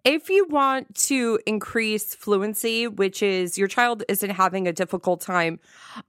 If 0.06 0.30
you 0.30 0.48
want 0.48 0.96
to 1.08 1.40
increase 1.46 2.16
fluency, 2.16 2.88
which 2.88 3.22
is 3.22 3.58
your 3.58 3.68
child 3.68 4.04
isn't 4.08 4.30
having 4.30 4.66
a 4.66 4.72
difficult 4.74 5.20
time 5.20 5.60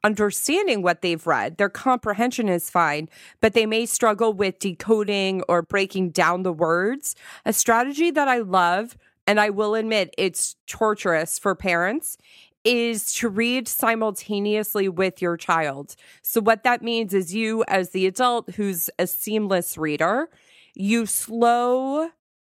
understanding 0.05 0.81
what 0.81 1.03
they've 1.03 1.27
read, 1.27 1.57
their 1.57 1.69
comprehension 1.69 2.49
is 2.49 2.71
fine, 2.71 3.09
but 3.41 3.53
they 3.53 3.67
may 3.67 3.85
struggle 3.87 4.33
with 4.33 4.61
decoding 4.61 5.43
or 5.49 5.63
breaking 5.63 6.11
down 6.11 6.45
the 6.45 6.53
words. 6.53 7.17
A 7.45 7.53
strategy 7.53 8.13
that 8.13 8.29
I 8.29 8.39
love, 8.39 8.97
and 9.27 9.41
I 9.41 9.51
will 9.51 9.75
admit 9.75 10.15
it's 10.17 10.55
torturous 10.69 11.39
for 11.41 11.57
parents, 11.57 12.17
is 12.63 13.13
to 13.15 13.29
read 13.29 13.67
simultaneously 13.67 14.89
with 14.89 15.21
your 15.21 15.37
child. 15.37 15.97
So, 16.23 16.41
what 16.41 16.63
that 16.63 16.81
means 16.81 17.13
is 17.13 17.35
you, 17.35 17.65
as 17.67 17.91
the 17.91 18.07
adult 18.07 18.51
who's 18.55 18.89
a 19.01 19.07
seamless 19.09 19.77
reader, 19.77 20.29
you 20.75 21.07
slow 21.07 22.11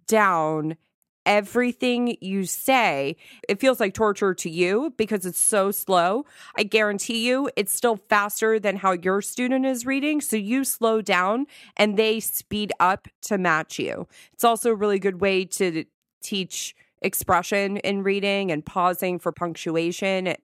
down 0.08 0.77
everything 1.25 2.17
you 2.21 2.45
say. 2.45 3.15
It 3.47 3.60
feels 3.60 3.79
like 3.79 3.93
torture 3.93 4.34
to 4.34 4.49
you 4.49 4.93
because 4.97 5.25
it's 5.25 5.41
so 5.41 5.71
slow. 5.71 6.25
I 6.58 6.63
guarantee 6.63 7.27
you 7.27 7.49
it's 7.55 7.73
still 7.73 7.97
faster 7.97 8.60
than 8.60 8.77
how 8.77 8.93
your 8.93 9.21
student 9.21 9.65
is 9.65 9.86
reading. 9.86 10.21
So 10.21 10.36
you 10.36 10.63
slow 10.63 11.01
down 11.01 11.47
and 11.77 11.97
they 11.97 12.19
speed 12.19 12.71
up 12.79 13.08
to 13.23 13.38
match 13.38 13.79
you. 13.79 14.08
It's 14.34 14.43
also 14.43 14.71
a 14.71 14.75
really 14.75 14.99
good 14.99 15.21
way 15.21 15.45
to 15.45 15.86
teach 16.21 16.75
expression 17.01 17.77
in 17.77 18.03
reading 18.03 18.51
and 18.51 18.65
pausing 18.65 19.19
for 19.19 19.32
punctuation 19.32 20.36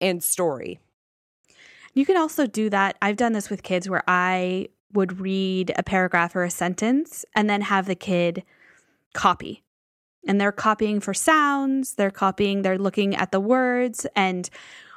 and 0.00 0.22
story. 0.22 0.80
You 1.92 2.04
can 2.04 2.16
also 2.16 2.46
do 2.46 2.68
that. 2.70 2.96
I've 3.00 3.16
done 3.16 3.32
this 3.32 3.48
with 3.48 3.62
kids 3.62 3.88
where 3.88 4.02
I 4.08 4.68
would 4.92 5.20
read 5.20 5.72
a 5.76 5.82
paragraph 5.82 6.34
or 6.34 6.44
a 6.44 6.50
sentence 6.50 7.24
and 7.34 7.48
then 7.48 7.62
have 7.62 7.86
the 7.86 7.94
kid 7.94 8.44
copy 9.12 9.63
and 10.26 10.40
they're 10.40 10.52
copying 10.52 11.00
for 11.00 11.14
sounds, 11.14 11.94
they're 11.94 12.10
copying, 12.10 12.62
they're 12.62 12.78
looking 12.78 13.14
at 13.14 13.32
the 13.32 13.40
words. 13.40 14.06
And 14.16 14.48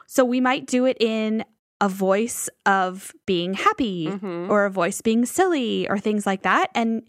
so 0.06 0.24
we 0.24 0.40
might 0.40 0.66
do 0.66 0.86
it 0.86 0.98
in 1.00 1.44
a 1.80 1.90
voice 1.90 2.50
of 2.66 3.14
being 3.26 3.54
happy 3.54 4.08
mm-hmm. 4.08 4.50
or 4.50 4.66
a 4.66 4.72
voice 4.72 5.02
being 5.02 5.26
silly 5.26 5.88
or 5.90 6.00
things 6.00 6.26
like 6.26 6.42
that. 6.44 6.70
And 6.74 7.04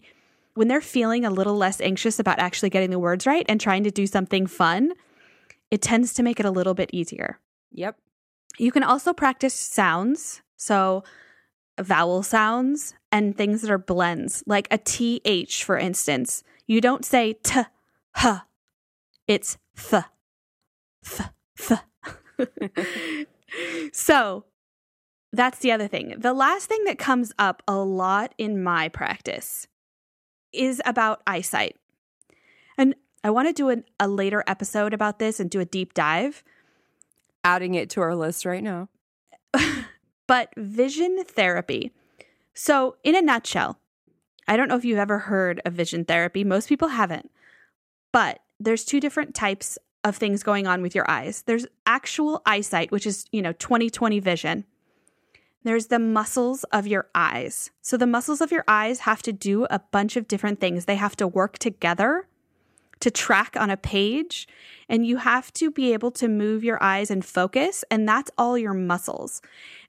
when 0.53 0.67
they're 0.67 0.81
feeling 0.81 1.25
a 1.25 1.31
little 1.31 1.55
less 1.55 1.81
anxious 1.81 2.19
about 2.19 2.39
actually 2.39 2.69
getting 2.69 2.89
the 2.89 2.99
words 2.99 3.25
right 3.25 3.45
and 3.49 3.59
trying 3.59 3.83
to 3.83 3.91
do 3.91 4.05
something 4.05 4.45
fun, 4.45 4.93
it 5.71 5.81
tends 5.81 6.13
to 6.15 6.23
make 6.23 6.39
it 6.39 6.45
a 6.45 6.51
little 6.51 6.73
bit 6.73 6.89
easier. 6.93 7.39
Yep. 7.71 7.97
You 8.57 8.71
can 8.71 8.83
also 8.83 9.13
practice 9.13 9.53
sounds. 9.53 10.41
So, 10.57 11.03
vowel 11.79 12.23
sounds 12.23 12.93
and 13.11 13.35
things 13.37 13.61
that 13.61 13.71
are 13.71 13.77
blends, 13.77 14.43
like 14.45 14.67
a 14.69 14.77
TH, 14.77 15.63
for 15.63 15.77
instance. 15.77 16.43
You 16.67 16.81
don't 16.81 17.05
say 17.05 17.33
t 17.41 17.61
huh. 18.15 18.39
It's 19.27 19.57
th. 19.75 20.03
Th. 21.05 21.29
Th. 21.57 23.27
so 23.93 24.45
that's 25.31 25.59
the 25.59 25.71
other 25.71 25.87
thing. 25.87 26.15
The 26.17 26.33
last 26.33 26.67
thing 26.67 26.83
that 26.85 26.97
comes 26.97 27.31
up 27.37 27.61
a 27.67 27.75
lot 27.75 28.33
in 28.37 28.63
my 28.63 28.89
practice 28.89 29.67
is 30.51 30.81
about 30.85 31.21
eyesight. 31.27 31.75
And 32.77 32.95
I 33.23 33.29
want 33.29 33.47
to 33.47 33.53
do 33.53 33.69
an, 33.69 33.83
a 33.99 34.07
later 34.07 34.43
episode 34.47 34.93
about 34.93 35.19
this 35.19 35.39
and 35.39 35.49
do 35.49 35.59
a 35.59 35.65
deep 35.65 35.93
dive. 35.93 36.43
Adding 37.43 37.75
it 37.75 37.89
to 37.91 38.01
our 38.01 38.15
list 38.15 38.45
right 38.45 38.63
now. 38.63 38.89
but 40.27 40.49
vision 40.57 41.23
therapy. 41.23 41.91
So, 42.53 42.97
in 43.03 43.15
a 43.15 43.21
nutshell, 43.21 43.79
I 44.47 44.57
don't 44.57 44.67
know 44.67 44.75
if 44.75 44.83
you've 44.83 44.97
ever 44.97 45.19
heard 45.19 45.61
of 45.63 45.73
vision 45.73 46.03
therapy. 46.03 46.43
Most 46.43 46.67
people 46.67 46.89
haven't. 46.89 47.31
But 48.11 48.39
there's 48.59 48.85
two 48.85 48.99
different 48.99 49.35
types 49.35 49.77
of 50.03 50.15
things 50.15 50.43
going 50.43 50.65
on 50.65 50.81
with 50.81 50.95
your 50.95 51.09
eyes. 51.09 51.43
There's 51.45 51.67
actual 51.85 52.41
eyesight, 52.45 52.91
which 52.91 53.05
is, 53.05 53.25
you 53.31 53.41
know, 53.41 53.53
20/20 53.53 54.19
vision. 54.19 54.65
There's 55.63 55.87
the 55.87 55.99
muscles 55.99 56.63
of 56.65 56.87
your 56.87 57.09
eyes. 57.13 57.69
So 57.81 57.97
the 57.97 58.07
muscles 58.07 58.39
of 58.39 58.51
your 58.51 58.63
eyes 58.67 59.01
have 59.01 59.21
to 59.23 59.33
do 59.33 59.65
a 59.69 59.79
bunch 59.79 60.15
of 60.15 60.27
different 60.27 60.61
things. 60.61 60.85
They 60.85 60.95
have 60.95 61.17
to 61.17 61.27
work 61.27 61.57
together 61.57 62.27
to 63.01 63.11
track 63.11 63.55
on 63.57 63.69
a 63.69 63.77
page, 63.77 64.47
and 64.89 65.05
you 65.05 65.17
have 65.17 65.53
to 65.53 65.71
be 65.71 65.93
able 65.93 66.11
to 66.11 66.27
move 66.27 66.63
your 66.65 66.81
eyes 66.83 67.09
and 67.09 67.23
focus, 67.23 67.85
and 67.89 68.07
that's 68.07 68.31
all 68.37 68.57
your 68.57 68.73
muscles. 68.73 69.41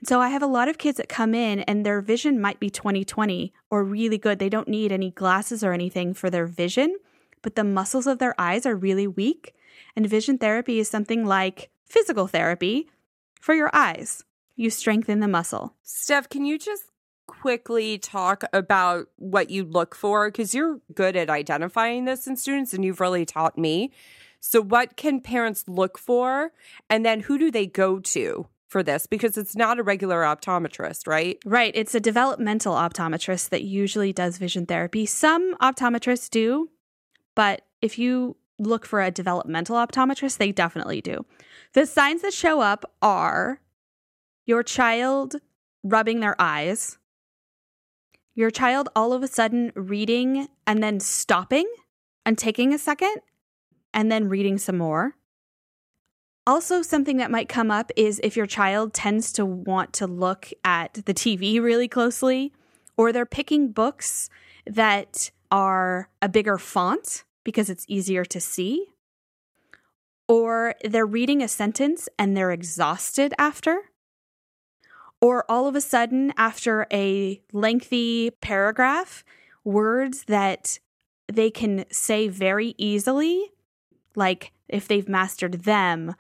So 0.05 0.21
I 0.21 0.29
have 0.29 0.43
a 0.43 0.47
lot 0.47 0.69
of 0.69 0.79
kids 0.79 0.97
that 0.99 1.09
come 1.09 1.35
in 1.35 1.61
and 1.61 1.85
their 1.85 2.01
vision 2.01 2.41
might 2.41 2.61
be 2.61 2.71
20/20 2.71 3.53
or 3.69 3.83
really 3.83 4.19
good. 4.19 4.39
They 4.39 4.49
don't 4.49 4.69
need 4.69 4.93
any 4.93 5.11
glasses 5.11 5.65
or 5.65 5.73
anything 5.73 6.15
for 6.15 6.31
their 6.31 6.47
vision 6.47 6.97
but 7.43 7.55
the 7.55 7.65
muscles 7.65 8.07
of 8.07 8.19
their 8.19 8.35
eyes 8.39 8.67
are 8.67 8.77
really 8.77 9.07
weak. 9.07 9.55
And 9.97 10.09
vision 10.09 10.39
therapy 10.39 10.79
is 10.79 10.89
something 10.89 11.27
like 11.27 11.71
physical 11.85 12.27
therapy 12.27 12.89
for 13.41 13.55
your 13.55 13.71
eyes. 13.73 14.25
You 14.57 14.71
strengthen 14.71 15.21
the 15.21 15.29
muscle. 15.29 15.75
Steph, 15.83 16.29
can 16.29 16.45
you 16.45 16.59
just 16.59 16.85
quickly 17.27 17.97
talk 17.97 18.45
about 18.53 19.07
what 19.17 19.51
you 19.51 19.65
look 19.65 19.95
for? 19.95 20.29
Because 20.29 20.55
you're 20.55 20.81
good 20.95 21.17
at 21.17 21.31
identifying 21.31 22.05
this 22.05 22.27
in 22.27 22.37
students 22.37 22.75
and 22.75 22.85
you've 22.85 23.01
really 23.01 23.25
taught 23.25 23.57
me. 23.57 23.93
So, 24.41 24.63
what 24.63 24.97
can 24.97 25.21
parents 25.21 25.65
look 25.69 25.99
for? 25.99 26.53
And 26.89 27.05
then 27.05 27.21
who 27.21 27.39
do 27.39 27.51
they 27.51 27.67
go 27.67 28.01
to 28.01 28.47
for 28.69 28.83
this? 28.83 29.07
Because 29.07 29.37
it's 29.37 29.55
not 29.55 29.79
a 29.79 29.83
regular 29.83 30.23
optometrist, 30.23 31.07
right? 31.07 31.39
Right. 31.45 31.73
It's 31.75 31.95
a 31.95 32.01
developmental 32.01 32.75
optometrist 32.75 33.51
that 33.51 33.63
usually 33.63 34.13
does 34.13 34.39
vision 34.39 34.67
therapy. 34.67 35.07
Some 35.07 35.57
optometrists 35.57 36.31
do, 36.31 36.71
but 37.41 37.63
if 37.81 37.99
you 37.99 38.37
look 38.59 38.85
for 38.85 39.01
a 39.01 39.11
developmental 39.11 39.75
optometrist, 39.75 40.37
they 40.37 40.53
definitely 40.53 41.01
do. 41.01 41.25
The 41.73 41.87
signs 41.87 42.21
that 42.21 42.35
show 42.35 42.61
up 42.61 42.85
are 43.01 43.63
your 44.45 44.63
child 44.63 45.37
rubbing 45.83 46.21
their 46.21 46.37
eyes, 46.39 46.99
your 48.35 48.51
child 48.51 48.91
all 48.95 49.15
of 49.15 49.23
a 49.23 49.27
sudden 49.27 49.73
reading 49.75 50.49
and 50.67 50.83
then 50.83 51.01
stopping 51.01 51.67
and 52.27 52.37
taking 52.37 52.75
a 52.75 52.79
second 52.79 53.23
and 53.95 54.13
then 54.13 54.29
reading 54.29 54.59
some 54.59 54.77
more. 54.77 55.17
Also, 56.47 56.83
something 56.83 57.17
that 57.17 57.31
might 57.31 57.49
come 57.49 57.71
up 57.71 57.91
is 57.97 58.21
if 58.23 58.37
your 58.37 58.45
child 58.45 58.93
tends 58.93 59.33
to 59.33 59.47
want 59.47 59.95
to 59.95 60.07
look 60.07 60.51
at 60.63 60.93
the 61.07 61.15
TV 61.15 61.59
really 61.59 61.89
closely, 61.89 62.53
or 62.99 63.13
they're 63.13 63.25
picking 63.25 63.73
books 63.73 64.29
that 64.67 65.31
are 65.51 66.11
a 66.21 66.29
bigger 66.29 66.59
font 66.59 67.25
because 67.45 67.71
it's 67.71 67.85
easier 67.89 68.25
to 68.25 68.41
see, 68.41 68.87
or 70.29 70.75
they're 70.85 71.07
reading 71.07 71.43
a 71.43 71.49
sentence 71.49 72.09
and 72.19 72.37
they're 72.37 72.53
exhausted 72.53 73.35
after, 73.39 73.91
or 75.21 75.45
all 75.51 75.67
of 75.67 75.75
a 75.75 75.81
sudden, 75.81 76.33
after 76.37 76.87
a 76.93 77.41
lengthy 77.53 78.31
paragraph, 78.41 79.23
words 79.65 80.25
that 80.25 80.79
they 81.31 81.51
can 81.51 81.85
say 81.91 82.27
very 82.27 82.75
easily, 82.79 83.51
like 84.17 84.53
if 84.69 84.89
they've 84.89 85.09
mastered 85.09 85.65
them 85.65 86.15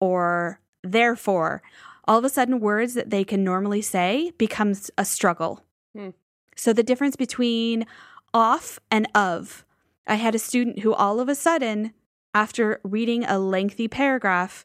or 0.00 0.60
therefore, 0.82 1.62
all 2.04 2.18
of 2.18 2.24
a 2.24 2.28
sudden, 2.28 2.60
words 2.60 2.94
that 2.94 3.10
they 3.10 3.24
can 3.24 3.42
normally 3.42 3.82
say 3.82 4.32
becomes 4.38 4.90
a 4.96 5.04
struggle. 5.04 5.64
Hmm. 5.94 6.10
So 6.56 6.72
the 6.72 6.84
difference 6.84 7.16
between 7.16 7.84
off 8.32 8.78
and 8.90 9.08
of 9.14 9.64
I 10.06 10.16
had 10.16 10.34
a 10.34 10.38
student 10.38 10.80
who 10.80 10.94
all 10.94 11.20
of 11.20 11.28
a 11.28 11.34
sudden, 11.34 11.92
after 12.32 12.80
reading 12.84 13.24
a 13.24 13.38
lengthy 13.38 13.88
paragraph, 13.88 14.64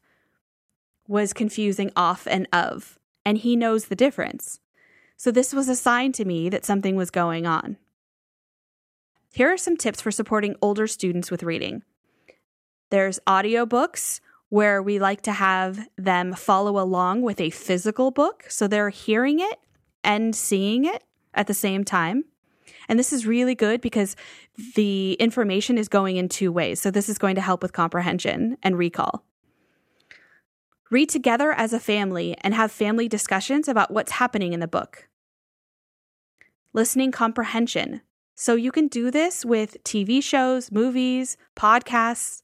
was 1.07 1.33
confusing 1.33 1.91
off 1.95 2.27
and 2.27 2.47
of, 2.53 2.99
and 3.25 3.37
he 3.37 3.55
knows 3.55 3.85
the 3.85 3.95
difference. 3.95 4.59
So 5.17 5.31
this 5.31 5.53
was 5.53 5.67
a 5.67 5.75
sign 5.75 6.11
to 6.13 6.25
me 6.25 6.49
that 6.49 6.65
something 6.65 6.95
was 6.95 7.11
going 7.11 7.45
on. 7.45 7.77
Here 9.33 9.51
are 9.51 9.57
some 9.57 9.77
tips 9.77 10.01
for 10.01 10.11
supporting 10.11 10.55
older 10.61 10.87
students 10.87 11.31
with 11.31 11.43
reading. 11.43 11.83
There's 12.89 13.19
audiobooks 13.25 14.19
where 14.49 14.81
we 14.81 14.99
like 14.99 15.21
to 15.21 15.31
have 15.31 15.87
them 15.97 16.33
follow 16.33 16.77
along 16.77 17.21
with 17.21 17.39
a 17.39 17.49
physical 17.49 18.11
book 18.11 18.45
so 18.49 18.67
they're 18.67 18.89
hearing 18.89 19.39
it 19.39 19.59
and 20.03 20.35
seeing 20.35 20.85
it 20.85 21.03
at 21.33 21.47
the 21.47 21.53
same 21.53 21.85
time. 21.85 22.25
And 22.87 22.99
this 22.99 23.13
is 23.13 23.25
really 23.25 23.55
good 23.55 23.81
because 23.81 24.15
the 24.75 25.13
information 25.13 25.77
is 25.77 25.87
going 25.87 26.17
in 26.17 26.29
two 26.29 26.51
ways. 26.51 26.79
So 26.79 26.91
this 26.91 27.09
is 27.09 27.17
going 27.17 27.35
to 27.35 27.41
help 27.41 27.61
with 27.61 27.73
comprehension 27.73 28.57
and 28.63 28.77
recall. 28.77 29.23
Read 30.89 31.09
together 31.09 31.51
as 31.53 31.71
a 31.71 31.79
family 31.79 32.35
and 32.41 32.53
have 32.53 32.71
family 32.71 33.07
discussions 33.07 33.67
about 33.67 33.91
what's 33.91 34.11
happening 34.13 34.53
in 34.53 34.59
the 34.59 34.67
book. 34.67 35.07
Listening 36.73 37.11
comprehension. 37.11 38.01
So 38.35 38.55
you 38.55 38.71
can 38.71 38.87
do 38.87 39.11
this 39.11 39.45
with 39.45 39.83
TV 39.83 40.21
shows, 40.21 40.71
movies, 40.71 41.37
podcasts, 41.55 42.41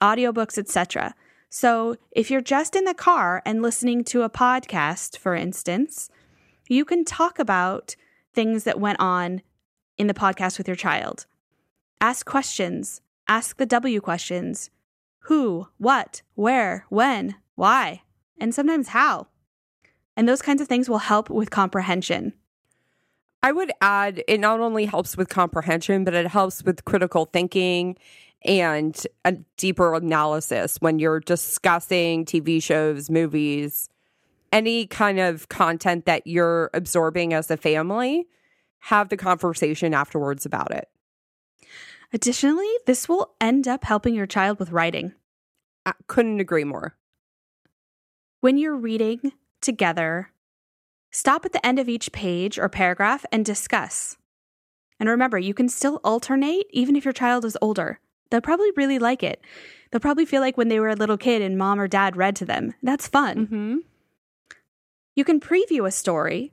audiobooks, 0.00 0.58
etc. 0.58 1.14
So 1.48 1.96
if 2.10 2.30
you're 2.30 2.40
just 2.40 2.76
in 2.76 2.84
the 2.84 2.92
car 2.94 3.40
and 3.46 3.62
listening 3.62 4.04
to 4.04 4.22
a 4.22 4.30
podcast, 4.30 5.16
for 5.16 5.34
instance, 5.34 6.10
You 6.68 6.84
can 6.84 7.04
talk 7.04 7.38
about 7.38 7.96
things 8.34 8.64
that 8.64 8.78
went 8.78 9.00
on 9.00 9.42
in 9.98 10.06
the 10.06 10.14
podcast 10.14 10.56
with 10.56 10.68
your 10.68 10.76
child. 10.76 11.26
Ask 12.00 12.24
questions. 12.24 13.00
Ask 13.26 13.56
the 13.56 13.66
W 13.66 14.00
questions 14.00 14.70
who, 15.28 15.68
what, 15.76 16.22
where, 16.34 16.86
when, 16.88 17.34
why, 17.54 18.02
and 18.38 18.54
sometimes 18.54 18.88
how. 18.88 19.26
And 20.16 20.28
those 20.28 20.40
kinds 20.40 20.62
of 20.62 20.68
things 20.68 20.88
will 20.88 20.98
help 20.98 21.28
with 21.28 21.50
comprehension. 21.50 22.32
I 23.42 23.52
would 23.52 23.70
add 23.80 24.24
it 24.26 24.40
not 24.40 24.60
only 24.60 24.86
helps 24.86 25.16
with 25.16 25.28
comprehension, 25.28 26.04
but 26.04 26.14
it 26.14 26.26
helps 26.26 26.64
with 26.64 26.84
critical 26.84 27.26
thinking 27.26 27.96
and 28.44 29.06
a 29.24 29.32
deeper 29.56 29.94
analysis 29.94 30.78
when 30.80 30.98
you're 30.98 31.20
discussing 31.20 32.24
TV 32.24 32.62
shows, 32.62 33.10
movies, 33.10 33.88
any 34.52 34.86
kind 34.86 35.20
of 35.20 35.48
content 35.48 36.06
that 36.06 36.26
you're 36.26 36.70
absorbing 36.72 37.32
as 37.32 37.50
a 37.50 37.56
family. 37.56 38.26
Have 38.80 39.08
the 39.08 39.16
conversation 39.16 39.94
afterwards 39.94 40.46
about 40.46 40.72
it. 40.72 40.88
Additionally, 42.12 42.70
this 42.86 43.08
will 43.08 43.34
end 43.40 43.68
up 43.68 43.84
helping 43.84 44.14
your 44.14 44.26
child 44.26 44.58
with 44.58 44.70
writing. 44.70 45.12
I 45.84 45.92
couldn't 46.06 46.40
agree 46.40 46.64
more. 46.64 46.96
When 48.40 48.56
you're 48.56 48.76
reading 48.76 49.32
together, 49.60 50.30
stop 51.10 51.44
at 51.44 51.52
the 51.52 51.66
end 51.66 51.78
of 51.78 51.88
each 51.88 52.12
page 52.12 52.58
or 52.58 52.68
paragraph 52.68 53.26
and 53.32 53.44
discuss. 53.44 54.16
And 55.00 55.08
remember, 55.08 55.38
you 55.38 55.54
can 55.54 55.68
still 55.68 56.00
alternate 56.02 56.66
even 56.70 56.96
if 56.96 57.04
your 57.04 57.12
child 57.12 57.44
is 57.44 57.58
older. 57.60 58.00
They'll 58.30 58.40
probably 58.40 58.70
really 58.76 58.98
like 58.98 59.22
it. 59.22 59.40
They'll 59.90 60.00
probably 60.00 60.26
feel 60.26 60.40
like 60.40 60.56
when 60.56 60.68
they 60.68 60.80
were 60.80 60.88
a 60.88 60.96
little 60.96 61.16
kid 61.16 61.42
and 61.42 61.56
mom 61.56 61.80
or 61.80 61.88
dad 61.88 62.16
read 62.16 62.36
to 62.36 62.44
them. 62.44 62.74
That's 62.82 63.08
fun. 63.08 63.46
Mm-hmm. 63.46 63.76
You 65.14 65.24
can 65.24 65.40
preview 65.40 65.86
a 65.86 65.90
story, 65.90 66.52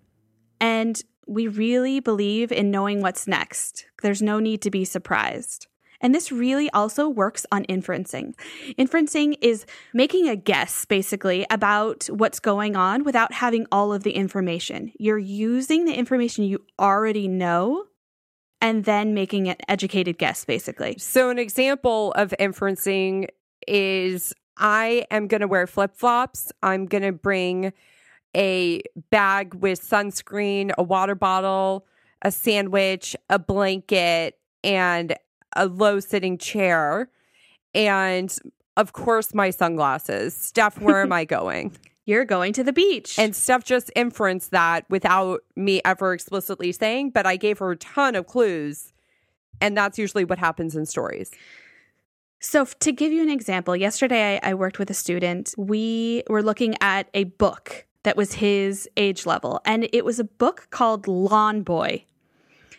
and 0.59 1.01
we 1.27 1.47
really 1.47 1.99
believe 1.99 2.51
in 2.51 2.71
knowing 2.71 3.01
what's 3.01 3.27
next. 3.27 3.85
There's 4.01 4.21
no 4.21 4.39
need 4.39 4.61
to 4.61 4.71
be 4.71 4.85
surprised. 4.85 5.67
And 6.01 6.13
this 6.13 6.31
really 6.31 6.69
also 6.71 7.07
works 7.09 7.45
on 7.51 7.63
inferencing. 7.65 8.35
Inferencing 8.77 9.37
is 9.41 9.65
making 9.93 10.27
a 10.27 10.35
guess, 10.35 10.85
basically, 10.85 11.45
about 11.49 12.05
what's 12.07 12.39
going 12.39 12.75
on 12.75 13.03
without 13.03 13.33
having 13.33 13.65
all 13.71 13.93
of 13.93 14.03
the 14.03 14.11
information. 14.11 14.91
You're 14.99 15.17
using 15.17 15.85
the 15.85 15.93
information 15.93 16.43
you 16.43 16.63
already 16.77 17.27
know 17.27 17.85
and 18.61 18.85
then 18.85 19.13
making 19.13 19.47
an 19.49 19.55
educated 19.67 20.17
guess, 20.17 20.45
basically. 20.45 20.97
So, 20.99 21.29
an 21.29 21.39
example 21.39 22.11
of 22.13 22.33
inferencing 22.39 23.27
is 23.67 24.33
I 24.57 25.05
am 25.11 25.27
going 25.27 25.41
to 25.41 25.47
wear 25.47 25.67
flip 25.67 25.95
flops. 25.95 26.51
I'm 26.61 26.85
going 26.85 27.03
to 27.03 27.11
bring 27.11 27.73
a 28.35 28.81
bag 29.09 29.55
with 29.55 29.81
sunscreen, 29.81 30.71
a 30.77 30.83
water 30.83 31.15
bottle, 31.15 31.85
a 32.21 32.31
sandwich, 32.31 33.15
a 33.29 33.39
blanket, 33.39 34.37
and 34.63 35.15
a 35.55 35.67
low 35.67 35.99
sitting 35.99 36.37
chair. 36.37 37.09
And 37.73 38.35
of 38.77 38.93
course, 38.93 39.33
my 39.33 39.49
sunglasses. 39.49 40.35
Steph, 40.35 40.81
where 40.81 41.01
am 41.01 41.13
I 41.13 41.25
going? 41.25 41.75
You're 42.05 42.25
going 42.25 42.53
to 42.53 42.63
the 42.63 42.73
beach. 42.73 43.17
And 43.17 43.35
Steph 43.35 43.63
just 43.63 43.89
inferenced 43.95 44.51
that 44.51 44.85
without 44.89 45.41
me 45.55 45.81
ever 45.83 46.13
explicitly 46.13 46.71
saying, 46.71 47.11
but 47.11 47.25
I 47.25 47.35
gave 47.35 47.57
her 47.59 47.71
a 47.71 47.77
ton 47.77 48.15
of 48.15 48.27
clues. 48.27 48.93
And 49.59 49.75
that's 49.75 49.97
usually 49.97 50.25
what 50.25 50.37
happens 50.37 50.75
in 50.75 50.85
stories. 50.85 51.31
So, 52.41 52.65
to 52.65 52.91
give 52.91 53.11
you 53.11 53.23
an 53.23 53.29
example, 53.29 53.75
yesterday 53.75 54.39
I, 54.43 54.51
I 54.51 54.53
worked 54.53 54.77
with 54.77 54.89
a 54.91 54.93
student. 54.93 55.55
We 55.57 56.23
were 56.29 56.43
looking 56.43 56.75
at 56.81 57.09
a 57.13 57.23
book 57.23 57.87
that 58.05 58.15
was 58.15 58.35
his 58.35 58.89
age 58.95 59.25
level, 59.25 59.61
and 59.65 59.89
it 59.91 60.05
was 60.05 60.19
a 60.19 60.23
book 60.23 60.67
called 60.69 61.07
Lawn 61.07 61.61
Boy. 61.61 62.05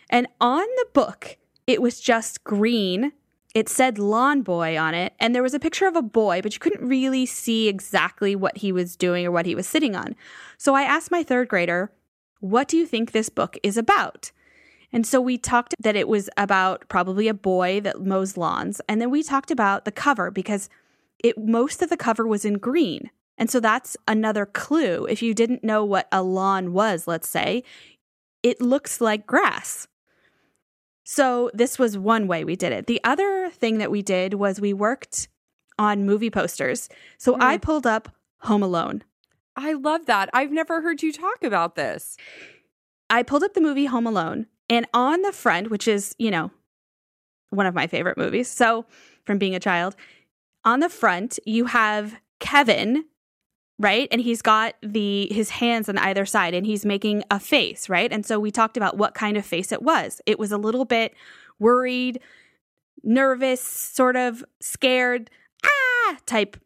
And 0.09 0.27
on 0.41 0.65
the 0.77 0.87
book, 0.93 1.37
it 1.67 1.81
was 1.81 1.99
just 1.99 2.43
green. 2.43 3.11
It 3.53 3.69
said 3.69 3.99
Lawn 3.99 4.41
Boy 4.41 4.77
on 4.77 4.93
it, 4.93 5.13
and 5.19 5.35
there 5.35 5.43
was 5.43 5.53
a 5.53 5.59
picture 5.59 5.85
of 5.85 5.95
a 5.95 6.01
boy, 6.01 6.41
but 6.41 6.53
you 6.53 6.59
couldn't 6.59 6.87
really 6.87 7.25
see 7.25 7.67
exactly 7.67 8.35
what 8.35 8.57
he 8.57 8.71
was 8.71 8.95
doing 8.95 9.25
or 9.25 9.31
what 9.31 9.45
he 9.45 9.53
was 9.53 9.67
sitting 9.67 9.95
on. 9.95 10.15
So 10.57 10.73
I 10.75 10.83
asked 10.83 11.11
my 11.11 11.23
third 11.23 11.49
grader, 11.49 11.91
What 12.39 12.67
do 12.67 12.77
you 12.77 12.85
think 12.85 13.11
this 13.11 13.29
book 13.29 13.57
is 13.63 13.77
about? 13.77 14.31
And 14.93 15.05
so 15.05 15.19
we 15.19 15.37
talked 15.37 15.75
that 15.79 15.97
it 15.97 16.07
was 16.07 16.29
about 16.37 16.87
probably 16.87 17.27
a 17.27 17.33
boy 17.33 17.81
that 17.81 18.01
mows 18.01 18.37
lawns. 18.37 18.79
And 18.87 19.01
then 19.01 19.11
we 19.11 19.21
talked 19.21 19.51
about 19.51 19.83
the 19.83 19.91
cover 19.91 20.31
because 20.31 20.69
it 21.19 21.37
most 21.37 21.81
of 21.81 21.89
the 21.89 21.97
cover 21.97 22.25
was 22.25 22.45
in 22.45 22.57
green. 22.57 23.09
And 23.37 23.49
so 23.49 23.59
that's 23.59 23.95
another 24.07 24.45
clue. 24.45 25.05
If 25.05 25.21
you 25.21 25.33
didn't 25.33 25.63
know 25.63 25.85
what 25.85 26.07
a 26.11 26.23
lawn 26.23 26.73
was, 26.73 27.07
let's 27.07 27.29
say, 27.29 27.63
it 28.43 28.61
looks 28.61 28.99
like 28.99 29.27
grass. 29.27 29.87
So 31.03 31.51
this 31.53 31.79
was 31.79 31.97
one 31.97 32.27
way 32.27 32.43
we 32.43 32.55
did 32.55 32.71
it. 32.73 32.87
The 32.87 32.99
other 33.03 33.49
thing 33.49 33.77
that 33.77 33.91
we 33.91 34.01
did 34.01 34.33
was 34.33 34.59
we 34.59 34.73
worked 34.73 35.27
on 35.79 36.05
movie 36.05 36.29
posters. 36.29 36.89
So 37.17 37.35
mm. 37.35 37.41
I 37.41 37.57
pulled 37.57 37.87
up 37.87 38.09
Home 38.41 38.63
Alone. 38.63 39.03
I 39.55 39.73
love 39.73 40.05
that. 40.05 40.29
I've 40.33 40.51
never 40.51 40.81
heard 40.81 41.01
you 41.01 41.11
talk 41.11 41.43
about 41.43 41.75
this. 41.75 42.17
I 43.09 43.23
pulled 43.23 43.43
up 43.43 43.53
the 43.53 43.61
movie 43.61 43.85
Home 43.85 44.05
Alone, 44.05 44.47
and 44.69 44.85
on 44.93 45.21
the 45.21 45.31
front, 45.31 45.71
which 45.71 45.87
is, 45.87 46.13
you 46.19 46.29
know, 46.29 46.51
one 47.49 47.65
of 47.65 47.73
my 47.73 47.87
favorite 47.87 48.17
movies. 48.17 48.49
So, 48.49 48.85
from 49.23 49.37
being 49.37 49.55
a 49.55 49.59
child, 49.59 49.95
on 50.65 50.81
the 50.81 50.89
front, 50.89 51.39
you 51.45 51.65
have 51.65 52.15
Kevin, 52.39 53.05
right? 53.79 54.07
And 54.11 54.21
he's 54.21 54.41
got 54.41 54.75
the 54.81 55.27
his 55.31 55.49
hands 55.49 55.87
on 55.89 55.97
either 55.97 56.25
side 56.25 56.53
and 56.53 56.65
he's 56.65 56.85
making 56.85 57.23
a 57.29 57.39
face, 57.39 57.89
right? 57.89 58.11
And 58.11 58.25
so 58.25 58.39
we 58.39 58.51
talked 58.51 58.77
about 58.77 58.97
what 58.97 59.13
kind 59.13 59.37
of 59.37 59.45
face 59.45 59.71
it 59.71 59.81
was. 59.81 60.21
It 60.25 60.39
was 60.39 60.51
a 60.51 60.57
little 60.57 60.85
bit 60.85 61.13
worried, 61.59 62.19
nervous, 63.03 63.61
sort 63.61 64.15
of 64.15 64.43
scared, 64.59 65.29
ah 65.63 66.17
type 66.25 66.57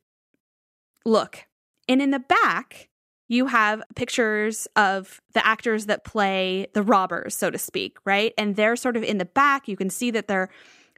look. 1.06 1.46
And 1.88 2.02
in 2.02 2.12
the 2.12 2.20
back, 2.20 2.90
you 3.28 3.48
have 3.48 3.82
pictures 3.96 4.68
of 4.76 5.22
the 5.34 5.46
actors 5.46 5.86
that 5.86 6.04
play 6.04 6.68
the 6.74 6.84
robbers, 6.84 7.36
so 7.36 7.50
to 7.50 7.58
speak, 7.58 7.98
right? 8.06 8.34
And 8.38 8.56
they're 8.56 8.76
sort 8.76 8.98
of 8.98 9.04
in 9.04 9.18
the 9.18 9.26
back. 9.26 9.68
You 9.68 9.78
can 9.78 9.90
see 9.90 10.12
that 10.12 10.28
they're 10.28 10.50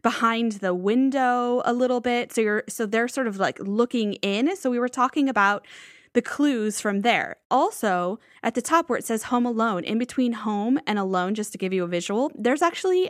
behind 0.02 0.54
the 0.54 0.74
window 0.74 1.62
a 1.66 1.74
little 1.74 2.02
bit. 2.02 2.34
So 2.34 2.42
you're 2.42 2.64
so 2.68 2.86
they're 2.86 3.08
sort 3.08 3.28
of 3.28 3.38
like 3.38 3.60
looking 3.60 4.14
in. 4.16 4.56
So 4.56 4.70
we 4.70 4.78
were 4.78 4.90
talking 4.90 5.30
about 5.30 5.66
the 6.14 6.22
clues 6.22 6.80
from 6.80 7.02
there. 7.02 7.38
Also, 7.50 8.20
at 8.42 8.56
the 8.56 8.62
top 8.62 8.90
where 8.90 8.98
it 8.98 9.06
says 9.06 9.24
home 9.24 9.46
alone, 9.46 9.84
in 9.84 9.98
between 9.98 10.34
home 10.34 10.80
and 10.88 10.98
alone, 10.98 11.36
just 11.36 11.52
to 11.52 11.58
give 11.58 11.74
you 11.74 11.84
a 11.84 11.88
visual, 11.88 12.32
there's 12.36 12.62
actually 12.62 13.10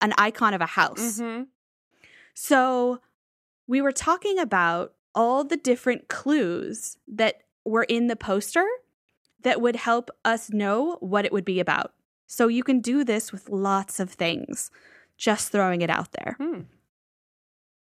an 0.00 0.14
icon 0.18 0.54
of 0.54 0.60
a 0.60 0.66
house. 0.66 1.20
Mm-hmm. 1.20 1.42
So 2.34 3.00
we 3.66 3.80
were 3.80 3.92
talking 3.92 4.38
about 4.38 4.94
all 5.14 5.44
the 5.44 5.56
different 5.56 6.08
clues 6.08 6.96
that 7.06 7.42
were 7.64 7.84
in 7.84 8.06
the 8.06 8.16
poster 8.16 8.66
that 9.42 9.60
would 9.60 9.76
help 9.76 10.10
us 10.24 10.50
know 10.50 10.96
what 11.00 11.24
it 11.24 11.32
would 11.32 11.44
be 11.44 11.60
about. 11.60 11.92
So 12.26 12.48
you 12.48 12.62
can 12.62 12.80
do 12.80 13.04
this 13.04 13.32
with 13.32 13.48
lots 13.48 14.00
of 14.00 14.10
things, 14.10 14.70
just 15.16 15.50
throwing 15.50 15.82
it 15.82 15.90
out 15.90 16.12
there. 16.12 16.36
Hmm. 16.38 16.60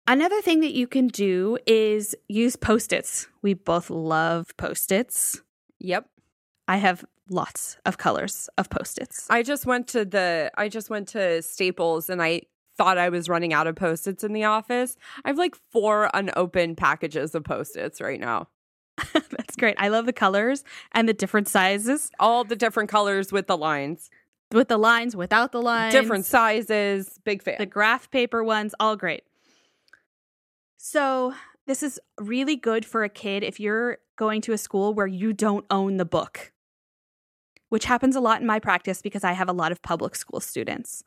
Another 0.06 0.42
thing 0.42 0.60
that 0.60 0.72
you 0.72 0.86
can 0.86 1.08
do 1.08 1.58
is 1.66 2.16
use 2.28 2.56
post 2.56 2.92
its. 2.92 3.28
We 3.40 3.54
both 3.54 3.88
love 3.88 4.56
post 4.56 4.90
its. 4.90 5.40
Yep. 5.78 6.06
I 6.66 6.78
have 6.78 7.04
lots 7.30 7.76
of 7.86 7.98
colors 7.98 8.48
of 8.58 8.68
post 8.68 8.98
its. 8.98 9.26
I 9.30 9.42
just 9.42 9.64
went 9.64 9.88
to 9.88 10.04
the 10.04 10.50
I 10.56 10.68
just 10.68 10.90
went 10.90 11.08
to 11.08 11.40
Staples 11.42 12.10
and 12.10 12.22
I 12.22 12.42
thought 12.76 12.98
I 12.98 13.10
was 13.10 13.28
running 13.28 13.52
out 13.52 13.66
of 13.66 13.76
post 13.76 14.08
its 14.08 14.24
in 14.24 14.32
the 14.32 14.44
office. 14.44 14.96
I 15.24 15.28
have 15.28 15.38
like 15.38 15.54
four 15.70 16.10
unopened 16.12 16.78
packages 16.78 17.34
of 17.34 17.44
post 17.44 17.76
its 17.76 18.00
right 18.00 18.20
now. 18.20 18.48
That's 19.12 19.56
great. 19.56 19.76
I 19.78 19.88
love 19.88 20.06
the 20.06 20.12
colors 20.12 20.64
and 20.92 21.08
the 21.08 21.14
different 21.14 21.48
sizes. 21.48 22.10
All 22.18 22.44
the 22.44 22.56
different 22.56 22.90
colors 22.90 23.32
with 23.32 23.46
the 23.46 23.56
lines. 23.56 24.10
With 24.52 24.68
the 24.68 24.78
lines, 24.78 25.16
without 25.16 25.52
the 25.52 25.62
lines. 25.62 25.94
Different 25.94 26.26
sizes. 26.26 27.18
Big 27.24 27.42
fan. 27.42 27.56
The 27.58 27.66
graph 27.66 28.10
paper 28.10 28.44
ones, 28.44 28.74
all 28.80 28.96
great. 28.96 29.22
So, 30.84 31.32
this 31.68 31.80
is 31.80 32.00
really 32.18 32.56
good 32.56 32.84
for 32.84 33.04
a 33.04 33.08
kid 33.08 33.44
if 33.44 33.60
you're 33.60 33.98
going 34.16 34.40
to 34.40 34.52
a 34.52 34.58
school 34.58 34.94
where 34.94 35.06
you 35.06 35.32
don't 35.32 35.64
own 35.70 35.96
the 35.96 36.04
book, 36.04 36.50
which 37.68 37.84
happens 37.84 38.16
a 38.16 38.20
lot 38.20 38.40
in 38.40 38.48
my 38.48 38.58
practice 38.58 39.00
because 39.00 39.22
I 39.22 39.30
have 39.30 39.48
a 39.48 39.52
lot 39.52 39.70
of 39.70 39.80
public 39.80 40.16
school 40.16 40.40
students. 40.40 41.04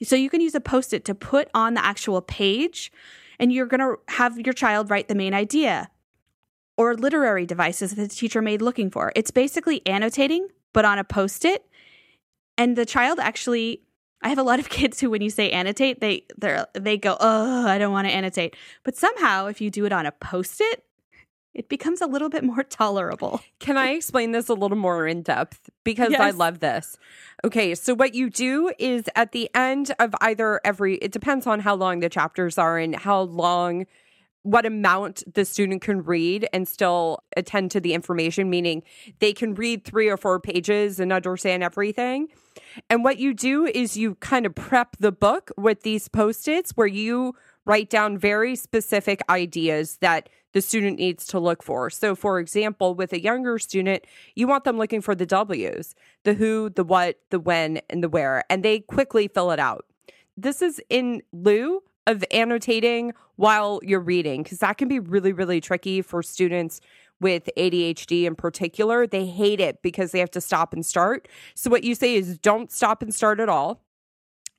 So, 0.00 0.14
you 0.14 0.30
can 0.30 0.40
use 0.40 0.54
a 0.54 0.60
post 0.60 0.94
it 0.94 1.04
to 1.06 1.14
put 1.16 1.48
on 1.54 1.74
the 1.74 1.84
actual 1.84 2.22
page, 2.22 2.92
and 3.40 3.52
you're 3.52 3.66
going 3.66 3.80
to 3.80 3.96
have 4.12 4.38
your 4.38 4.52
child 4.52 4.90
write 4.90 5.08
the 5.08 5.16
main 5.16 5.34
idea 5.34 5.90
or 6.76 6.94
literary 6.94 7.46
devices 7.46 7.96
that 7.96 8.10
the 8.10 8.14
teacher 8.14 8.40
made 8.40 8.62
looking 8.62 8.92
for. 8.92 9.10
It's 9.16 9.32
basically 9.32 9.82
annotating, 9.86 10.46
but 10.72 10.84
on 10.84 11.00
a 11.00 11.04
post 11.04 11.44
it. 11.44 11.66
And 12.56 12.76
the 12.76 12.86
child 12.86 13.18
actually, 13.18 13.82
I 14.22 14.28
have 14.28 14.38
a 14.38 14.42
lot 14.42 14.58
of 14.58 14.68
kids 14.70 15.00
who, 15.00 15.10
when 15.10 15.22
you 15.22 15.30
say 15.30 15.50
annotate, 15.50 16.00
they 16.00 16.24
they 16.38 16.64
they 16.74 16.96
go, 16.98 17.16
oh, 17.20 17.66
I 17.66 17.78
don't 17.78 17.92
want 17.92 18.08
to 18.08 18.12
annotate. 18.12 18.56
But 18.84 18.96
somehow, 18.96 19.46
if 19.46 19.60
you 19.60 19.70
do 19.70 19.84
it 19.84 19.92
on 19.92 20.06
a 20.06 20.12
post 20.12 20.60
it, 20.60 20.84
it 21.52 21.68
becomes 21.68 22.00
a 22.00 22.06
little 22.06 22.28
bit 22.28 22.44
more 22.44 22.62
tolerable. 22.68 23.40
Can 23.58 23.76
I 23.76 23.90
explain 23.90 24.32
this 24.32 24.48
a 24.48 24.54
little 24.54 24.76
more 24.76 25.06
in 25.06 25.22
depth? 25.22 25.70
Because 25.84 26.14
I 26.14 26.30
love 26.30 26.60
this. 26.60 26.96
Okay, 27.44 27.74
so 27.74 27.94
what 27.94 28.14
you 28.14 28.30
do 28.30 28.72
is 28.78 29.04
at 29.16 29.32
the 29.32 29.50
end 29.54 29.94
of 29.98 30.14
either 30.20 30.60
every, 30.64 30.96
it 30.96 31.12
depends 31.12 31.46
on 31.46 31.60
how 31.60 31.74
long 31.74 32.00
the 32.00 32.08
chapters 32.08 32.58
are 32.58 32.78
and 32.78 32.94
how 32.94 33.22
long, 33.22 33.86
what 34.42 34.64
amount 34.64 35.22
the 35.34 35.44
student 35.44 35.82
can 35.82 36.02
read 36.02 36.48
and 36.52 36.66
still 36.68 37.22
attend 37.36 37.70
to 37.72 37.80
the 37.80 37.94
information, 37.94 38.48
meaning 38.48 38.82
they 39.18 39.32
can 39.32 39.54
read 39.54 39.84
three 39.84 40.08
or 40.08 40.16
four 40.16 40.38
pages 40.40 41.00
and 41.00 41.12
understand 41.12 41.62
everything. 41.62 42.28
And 42.88 43.04
what 43.04 43.18
you 43.18 43.34
do 43.34 43.66
is 43.66 43.96
you 43.96 44.14
kind 44.16 44.46
of 44.46 44.54
prep 44.54 44.96
the 44.98 45.12
book 45.12 45.50
with 45.56 45.82
these 45.82 46.08
post 46.08 46.48
its 46.48 46.72
where 46.76 46.86
you 46.86 47.34
write 47.64 47.90
down 47.90 48.18
very 48.18 48.56
specific 48.56 49.20
ideas 49.28 49.98
that 50.00 50.28
the 50.52 50.60
student 50.60 50.98
needs 50.98 51.26
to 51.26 51.38
look 51.38 51.62
for. 51.62 51.90
So, 51.90 52.16
for 52.16 52.40
example, 52.40 52.94
with 52.94 53.12
a 53.12 53.22
younger 53.22 53.58
student, 53.58 54.04
you 54.34 54.48
want 54.48 54.64
them 54.64 54.78
looking 54.78 55.00
for 55.00 55.14
the 55.14 55.26
W's 55.26 55.94
the 56.24 56.34
who, 56.34 56.70
the 56.70 56.84
what, 56.84 57.18
the 57.30 57.38
when, 57.38 57.80
and 57.88 58.02
the 58.02 58.08
where, 58.08 58.42
and 58.50 58.64
they 58.64 58.80
quickly 58.80 59.28
fill 59.28 59.52
it 59.52 59.60
out. 59.60 59.86
This 60.36 60.60
is 60.60 60.80
in 60.90 61.22
lieu 61.32 61.82
of 62.06 62.24
annotating 62.32 63.12
while 63.36 63.80
you're 63.82 64.00
reading, 64.00 64.42
because 64.42 64.58
that 64.58 64.76
can 64.76 64.88
be 64.88 64.98
really, 64.98 65.32
really 65.32 65.60
tricky 65.60 66.02
for 66.02 66.22
students 66.22 66.80
with 67.20 67.48
ADHD 67.56 68.24
in 68.24 68.34
particular. 68.34 69.06
They 69.06 69.26
hate 69.26 69.60
it 69.60 69.82
because 69.82 70.12
they 70.12 70.18
have 70.20 70.30
to 70.32 70.40
stop 70.40 70.72
and 70.72 70.84
start. 70.84 71.28
So, 71.54 71.70
what 71.70 71.84
you 71.84 71.94
say 71.94 72.14
is 72.14 72.38
don't 72.38 72.72
stop 72.72 73.02
and 73.02 73.14
start 73.14 73.40
at 73.40 73.48
all. 73.48 73.82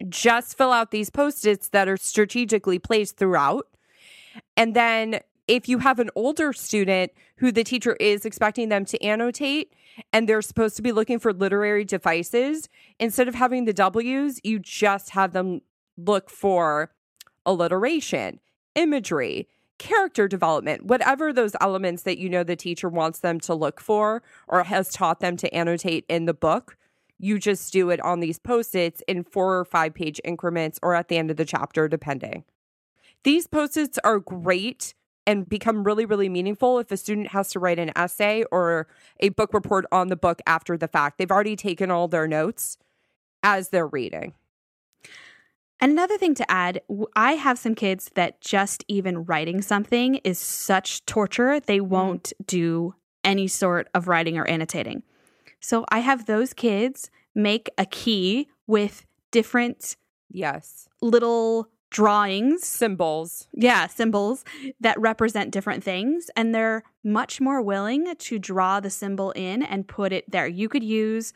Just 0.10 0.58
fill 0.58 0.72
out 0.72 0.92
these 0.92 1.10
post 1.10 1.46
its 1.46 1.70
that 1.70 1.88
are 1.88 1.98
strategically 1.98 2.80
placed 2.80 3.18
throughout. 3.18 3.68
And 4.56 4.76
then, 4.76 5.20
if 5.48 5.68
you 5.68 5.80
have 5.80 6.00
an 6.00 6.10
older 6.16 6.54
student 6.54 7.12
who 7.38 7.52
the 7.52 7.64
teacher 7.64 7.98
is 8.00 8.26
expecting 8.26 8.70
them 8.70 8.86
to 8.86 9.04
annotate 9.04 9.74
and 10.14 10.28
they're 10.30 10.42
supposed 10.42 10.76
to 10.78 10.82
be 10.82 10.92
looking 10.92 11.20
for 11.20 11.34
literary 11.34 11.84
devices, 11.84 12.70
instead 13.00 13.28
of 13.28 13.36
having 13.36 13.66
the 13.66 13.74
W's, 13.74 14.40
you 14.44 14.60
just 14.60 15.10
have 15.10 15.34
them 15.34 15.62
look 15.98 16.30
for 16.30 16.92
alliteration, 17.46 18.40
imagery, 18.76 19.48
character 19.82 20.28
development, 20.28 20.86
whatever 20.86 21.34
those 21.34 21.56
elements 21.60 22.04
that 22.04 22.20
you 22.20 22.30
know 22.30 22.44
the 22.44 22.56
teacher 22.56 22.88
wants 22.88 23.20
them 23.20 23.40
to 23.40 23.56
look 23.56 23.82
for 23.82 24.22
or 24.48 24.64
has 24.64 24.90
taught 24.90 25.22
them 25.22 25.36
to 25.38 25.52
annotate 25.52 26.06
in 26.08 26.26
the 26.26 26.36
book. 26.36 26.78
You 27.18 27.40
just 27.40 27.74
do 27.74 27.90
it 27.90 28.00
on 28.02 28.20
these 28.20 28.38
post 28.38 28.76
its 28.76 29.02
in 29.08 29.24
four 29.24 29.58
or 29.58 29.66
five 29.66 29.96
page 29.96 30.22
increments 30.24 30.80
or 30.84 30.94
at 30.94 31.08
the 31.08 31.18
end 31.18 31.32
of 31.32 31.38
the 31.38 31.46
chapter, 31.46 31.88
depending. 31.88 32.44
These 33.24 33.48
post 33.48 33.76
its 33.76 33.98
are 34.04 34.20
great 34.20 34.94
and 35.26 35.50
become 35.50 35.84
really, 35.84 36.06
really 36.06 36.30
meaningful 36.30 36.78
if 36.78 36.92
a 36.92 36.98
student 36.98 37.30
has 37.30 37.50
to 37.50 37.60
write 37.60 37.80
an 37.80 37.92
essay 37.96 38.44
or 38.52 38.88
a 39.20 39.30
book 39.30 39.52
report 39.52 39.86
on 39.92 40.10
the 40.10 40.16
book 40.16 40.44
after 40.46 40.78
the 40.78 40.88
fact. 40.88 41.18
They've 41.18 41.32
already 41.32 41.56
taken 41.56 41.90
all 41.90 42.08
their 42.08 42.28
notes 42.28 42.78
as 43.42 43.70
they're 43.70 43.88
reading. 43.88 44.36
And 45.82 45.92
another 45.92 46.18
thing 46.18 46.36
to 46.36 46.50
add, 46.50 46.82
I 47.16 47.34
have 47.34 47.58
some 47.58 47.74
kids 47.74 48.12
that 48.14 48.40
just 48.40 48.86
even 48.88 49.26
writing 49.26 49.62
something 49.64 50.16
is 50.24 50.38
such 50.38 51.04
torture, 51.06 51.60
they 51.60 51.80
mm-hmm. 51.80 51.90
won't 51.90 52.34
do 52.46 52.94
any 53.24 53.48
sort 53.48 53.90
of 53.94 54.08
writing 54.08 54.38
or 54.38 54.48
annotating. 54.48 55.04
So 55.60 55.86
I 55.90 56.00
have 56.00 56.26
those 56.26 56.54
kids 56.54 57.10
make 57.36 57.70
a 57.78 57.86
key 57.86 58.48
with 58.68 59.06
different 59.32 59.96
Yes. 60.30 60.88
little 61.02 61.68
drawings, 61.90 62.66
Symbols. 62.66 63.48
yeah, 63.54 63.86
symbols 63.88 64.46
that 64.80 65.00
represent 65.00 65.52
different 65.52 65.84
things. 65.84 66.30
And 66.36 66.56
they're 66.56 66.84
much 67.04 67.42
more 67.42 67.62
willing 67.62 68.16
to 68.16 68.40
draw 68.40 68.80
the 68.80 68.90
symbol 68.90 69.32
in 69.32 69.62
and 69.62 69.88
put 69.88 70.14
it 70.14 70.30
there. 70.32 70.48
You 70.48 70.70
could 70.70 70.84
use, 70.84 71.34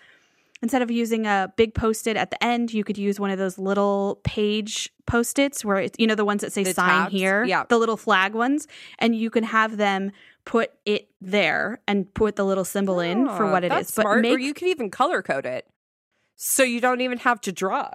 instead 0.61 0.81
of 0.81 0.89
using 0.89 1.25
a 1.25 1.51
big 1.57 1.73
post 1.73 2.07
it 2.07 2.17
at 2.17 2.31
the 2.31 2.43
end, 2.43 2.73
you 2.73 2.83
could 2.83 2.97
use 2.97 3.19
one 3.19 3.29
of 3.29 3.37
those 3.37 3.57
little 3.57 4.19
page 4.23 4.89
post 5.05 5.37
its 5.37 5.63
where 5.65 5.77
it's, 5.77 5.95
you 5.99 6.07
know, 6.07 6.15
the 6.15 6.25
ones 6.25 6.41
that 6.41 6.51
say 6.53 6.63
The 6.63 6.73
sign 6.73 6.89
tabs? 6.89 7.11
here, 7.13 7.43
Yeah. 7.43 7.65
the 7.69 7.77
little 7.77 7.97
flag 7.97 8.33
ones. 8.33 8.67
And 8.99 9.15
you 9.15 9.29
can 9.29 9.43
have 9.43 9.77
them 9.77 10.11
put 10.45 10.71
it 10.85 11.09
there 11.21 11.81
and 11.87 12.11
put 12.13 12.35
the 12.35 12.45
little 12.45 12.65
symbol 12.65 12.99
in 12.99 13.25
for 13.27 13.45
Oh, 13.45 13.51
what 13.51 13.63
it 13.63 13.71
is. 13.73 13.87
Smart. 13.89 14.05
But 14.23 14.29
or 14.29 14.37
make, 14.37 14.39
you 14.45 14.53
could 14.53 14.67
even 14.67 14.89
color 14.89 15.21
code 15.21 15.45
it. 15.45 15.67
So 16.35 16.63
you 16.63 16.81
don't 16.81 17.01
even 17.01 17.19
have 17.19 17.41
to 17.41 17.51
draw. 17.51 17.91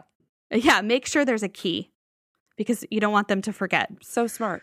yeah, 0.52 0.80
make 0.80 1.06
sure 1.06 1.24
there's 1.24 1.42
a 1.42 1.48
key 1.48 1.90
because 2.56 2.84
you 2.90 3.00
don't 3.00 3.12
want 3.12 3.28
them 3.28 3.40
to 3.42 3.52
forget. 3.52 3.90
So 4.02 4.26
smart. 4.26 4.62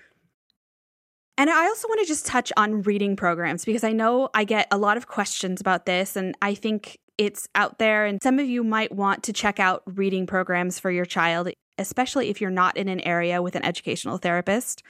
And 1.38 1.50
I 1.50 1.66
also 1.68 1.88
want 1.88 2.02
to 2.02 2.08
just 2.08 2.26
touch 2.26 2.52
on 2.58 2.82
reading 2.82 3.16
programs 3.16 3.64
because 3.64 3.84
I 3.84 3.92
know 3.92 4.30
I 4.34 4.44
get 4.44 4.68
a 4.72 4.78
lot 4.78 4.98
of 4.98 5.08
questions 5.08 5.62
about 5.62 5.86
this, 5.86 6.16
and 6.16 6.36
I 6.42 6.56
think 6.56 6.98
it's 7.18 7.48
out 7.56 7.80
there. 7.80 8.06
And 8.06 8.22
some 8.22 8.40
of 8.40 8.48
you 8.48 8.64
might 8.64 8.92
want 8.92 9.24
to 9.24 9.34
check 9.34 9.60
out 9.60 9.84
reading 9.86 10.28
programs 10.28 10.80
for 10.80 10.92
your 10.92 11.06
child, 11.06 11.50
especially 11.78 12.30
if 12.30 12.42
you're 12.42 12.50
not 12.50 12.78
in 12.78 12.88
an 12.88 13.02
area 13.02 13.42
with 13.42 13.56
an 13.56 13.66
educational 13.66 14.18
therapist. 14.18 14.84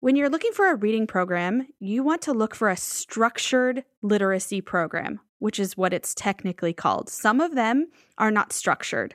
When 0.00 0.16
you're 0.16 0.30
looking 0.30 0.52
for 0.52 0.68
a 0.68 0.74
reading 0.74 1.06
program, 1.06 1.68
you 1.78 2.02
want 2.02 2.22
to 2.22 2.32
look 2.32 2.56
for 2.56 2.68
a 2.68 2.76
structured 2.76 3.84
literacy 4.02 4.60
program, 4.60 5.20
which 5.38 5.60
is 5.60 5.76
what 5.76 5.92
it's 5.92 6.14
technically 6.14 6.72
called. 6.72 7.08
Some 7.08 7.40
of 7.40 7.54
them 7.54 7.88
are 8.18 8.32
not 8.32 8.52
structured. 8.52 9.14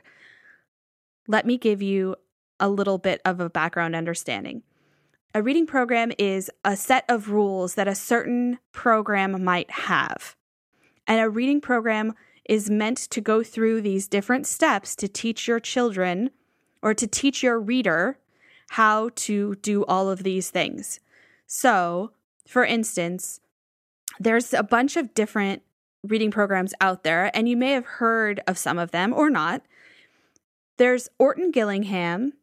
Let 1.26 1.44
me 1.44 1.58
give 1.58 1.82
you 1.82 2.16
a 2.58 2.70
little 2.70 2.96
bit 2.96 3.20
of 3.26 3.38
a 3.38 3.50
background 3.50 3.94
understanding. 3.94 4.62
A 5.34 5.42
reading 5.42 5.66
program 5.66 6.10
is 6.18 6.50
a 6.64 6.74
set 6.74 7.04
of 7.10 7.28
rules 7.28 7.74
that 7.74 7.86
a 7.86 7.94
certain 7.94 8.58
program 8.72 9.44
might 9.44 9.70
have. 9.70 10.34
And 11.08 11.20
a 11.20 11.30
reading 11.30 11.60
program 11.60 12.14
is 12.44 12.70
meant 12.70 12.98
to 12.98 13.20
go 13.20 13.42
through 13.42 13.80
these 13.80 14.06
different 14.06 14.46
steps 14.46 14.94
to 14.96 15.08
teach 15.08 15.48
your 15.48 15.58
children 15.58 16.30
or 16.82 16.94
to 16.94 17.06
teach 17.06 17.42
your 17.42 17.58
reader 17.58 18.18
how 18.72 19.10
to 19.14 19.54
do 19.56 19.84
all 19.86 20.10
of 20.10 20.22
these 20.22 20.50
things. 20.50 21.00
So, 21.46 22.12
for 22.46 22.64
instance, 22.64 23.40
there's 24.20 24.52
a 24.52 24.62
bunch 24.62 24.96
of 24.96 25.14
different 25.14 25.62
reading 26.06 26.30
programs 26.30 26.74
out 26.80 27.02
there, 27.04 27.34
and 27.34 27.48
you 27.48 27.56
may 27.56 27.72
have 27.72 27.86
heard 27.86 28.40
of 28.46 28.58
some 28.58 28.78
of 28.78 28.90
them 28.90 29.12
or 29.12 29.30
not. 29.30 29.62
There's 30.76 31.08
Orton 31.18 31.50
Gillingham, 31.50 32.34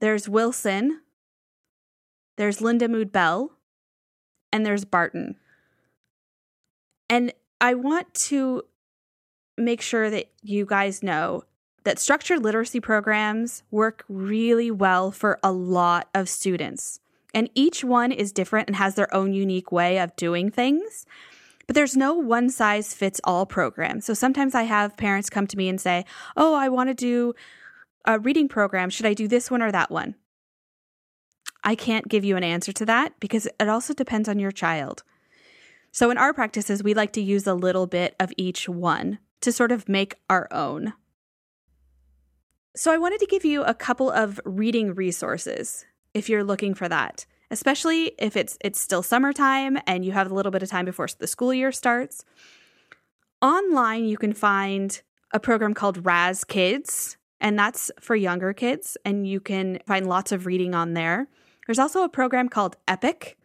there's 0.00 0.28
Wilson, 0.28 1.00
there's 2.36 2.58
Lindamood-Bell, 2.58 3.52
and 4.52 4.66
there's 4.66 4.84
Barton. 4.84 5.36
And 7.08 7.32
I 7.60 7.74
want 7.74 8.12
to 8.14 8.62
make 9.56 9.80
sure 9.80 10.10
that 10.10 10.30
you 10.42 10.64
guys 10.64 11.02
know 11.02 11.42
that 11.84 11.98
structured 11.98 12.42
literacy 12.42 12.80
programs 12.80 13.62
work 13.70 14.04
really 14.08 14.70
well 14.70 15.10
for 15.10 15.38
a 15.42 15.52
lot 15.52 16.08
of 16.14 16.28
students. 16.28 17.00
And 17.34 17.50
each 17.54 17.84
one 17.84 18.12
is 18.12 18.32
different 18.32 18.68
and 18.68 18.76
has 18.76 18.94
their 18.94 19.12
own 19.14 19.32
unique 19.32 19.72
way 19.72 19.98
of 19.98 20.14
doing 20.16 20.50
things. 20.50 21.06
But 21.66 21.74
there's 21.74 21.96
no 21.96 22.14
one 22.14 22.48
size 22.48 22.94
fits 22.94 23.20
all 23.24 23.44
program. 23.44 24.00
So 24.00 24.14
sometimes 24.14 24.54
I 24.54 24.62
have 24.62 24.96
parents 24.96 25.28
come 25.28 25.46
to 25.46 25.56
me 25.56 25.68
and 25.68 25.80
say, 25.80 26.04
Oh, 26.36 26.54
I 26.54 26.68
want 26.68 26.88
to 26.88 26.94
do 26.94 27.34
a 28.04 28.18
reading 28.18 28.48
program. 28.48 28.88
Should 28.88 29.06
I 29.06 29.14
do 29.14 29.28
this 29.28 29.50
one 29.50 29.60
or 29.62 29.70
that 29.70 29.90
one? 29.90 30.14
I 31.62 31.74
can't 31.74 32.08
give 32.08 32.24
you 32.24 32.36
an 32.36 32.44
answer 32.44 32.72
to 32.72 32.86
that 32.86 33.18
because 33.20 33.46
it 33.46 33.68
also 33.68 33.92
depends 33.92 34.28
on 34.28 34.38
your 34.38 34.52
child. 34.52 35.02
So, 35.90 36.10
in 36.10 36.18
our 36.18 36.32
practices, 36.32 36.82
we 36.82 36.94
like 36.94 37.12
to 37.14 37.20
use 37.20 37.46
a 37.46 37.54
little 37.54 37.86
bit 37.86 38.14
of 38.20 38.32
each 38.36 38.68
one 38.68 39.18
to 39.40 39.52
sort 39.52 39.72
of 39.72 39.88
make 39.88 40.16
our 40.28 40.48
own. 40.52 40.92
So, 42.76 42.92
I 42.92 42.98
wanted 42.98 43.20
to 43.20 43.26
give 43.26 43.44
you 43.44 43.62
a 43.62 43.74
couple 43.74 44.10
of 44.10 44.40
reading 44.44 44.94
resources 44.94 45.86
if 46.14 46.28
you're 46.28 46.44
looking 46.44 46.74
for 46.74 46.88
that, 46.88 47.26
especially 47.50 48.12
if 48.18 48.36
it's 48.36 48.58
it's 48.60 48.80
still 48.80 49.02
summertime 49.02 49.78
and 49.86 50.04
you 50.04 50.12
have 50.12 50.30
a 50.30 50.34
little 50.34 50.52
bit 50.52 50.62
of 50.62 50.68
time 50.68 50.84
before 50.84 51.08
the 51.18 51.26
school 51.26 51.54
year 51.54 51.72
starts. 51.72 52.24
Online, 53.40 54.04
you 54.04 54.16
can 54.16 54.32
find 54.32 55.00
a 55.32 55.38
program 55.38 55.74
called 55.74 56.04
Raz 56.04 56.44
Kids, 56.44 57.16
and 57.40 57.58
that's 57.58 57.90
for 58.00 58.16
younger 58.16 58.52
kids, 58.52 58.96
and 59.04 59.26
you 59.26 59.40
can 59.40 59.78
find 59.86 60.08
lots 60.08 60.32
of 60.32 60.46
reading 60.46 60.74
on 60.74 60.94
there. 60.94 61.28
There's 61.66 61.78
also 61.78 62.02
a 62.02 62.08
program 62.08 62.48
called 62.48 62.76
Epic, 62.88 63.36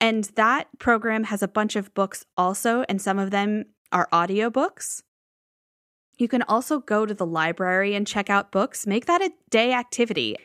and 0.00 0.24
that 0.36 0.68
program 0.78 1.24
has 1.24 1.42
a 1.42 1.48
bunch 1.48 1.76
of 1.76 1.92
books 1.94 2.24
also, 2.36 2.84
and 2.88 3.00
some 3.02 3.18
of 3.18 3.30
them 3.30 3.66
are 3.92 4.08
audiobooks. 4.12 5.02
You 6.18 6.28
can 6.28 6.42
also 6.42 6.80
go 6.80 7.06
to 7.06 7.14
the 7.14 7.26
library 7.26 7.94
and 7.94 8.06
check 8.06 8.28
out 8.28 8.52
books. 8.52 8.86
Make 8.86 9.06
that 9.06 9.22
a 9.22 9.30
day 9.50 9.72
activity. 9.72 10.36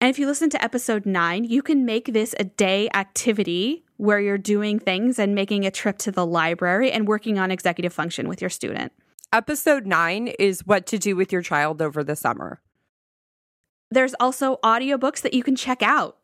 And 0.00 0.08
if 0.10 0.18
you 0.18 0.26
listen 0.26 0.50
to 0.50 0.62
episode 0.62 1.06
nine, 1.06 1.44
you 1.44 1.62
can 1.62 1.84
make 1.84 2.12
this 2.12 2.34
a 2.38 2.44
day 2.44 2.88
activity 2.94 3.84
where 3.98 4.20
you're 4.20 4.38
doing 4.38 4.80
things 4.80 5.18
and 5.18 5.34
making 5.34 5.64
a 5.64 5.70
trip 5.70 5.98
to 5.98 6.10
the 6.10 6.26
library 6.26 6.90
and 6.90 7.06
working 7.06 7.38
on 7.38 7.50
executive 7.52 7.92
function 7.92 8.28
with 8.28 8.40
your 8.40 8.50
student. 8.50 8.92
Episode 9.32 9.86
nine 9.86 10.28
is 10.38 10.66
what 10.66 10.86
to 10.86 10.98
do 10.98 11.14
with 11.14 11.32
your 11.32 11.42
child 11.42 11.80
over 11.80 12.02
the 12.02 12.16
summer. 12.16 12.60
There's 13.90 14.14
also 14.18 14.58
audiobooks 14.64 15.20
that 15.22 15.34
you 15.34 15.42
can 15.42 15.54
check 15.54 15.82
out, 15.82 16.18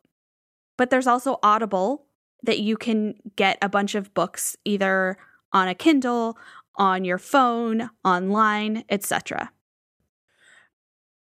but 0.77 0.89
there's 0.89 1.07
also 1.07 1.39
Audible 1.41 2.05
that 2.43 2.59
you 2.59 2.77
can 2.77 3.15
get 3.35 3.57
a 3.61 3.69
bunch 3.69 3.95
of 3.95 4.13
books 4.13 4.55
either 4.65 5.17
on 5.51 5.67
a 5.67 5.75
Kindle, 5.75 6.37
on 6.75 7.03
your 7.03 7.17
phone, 7.17 7.89
online, 8.05 8.83
etc. 8.89 9.51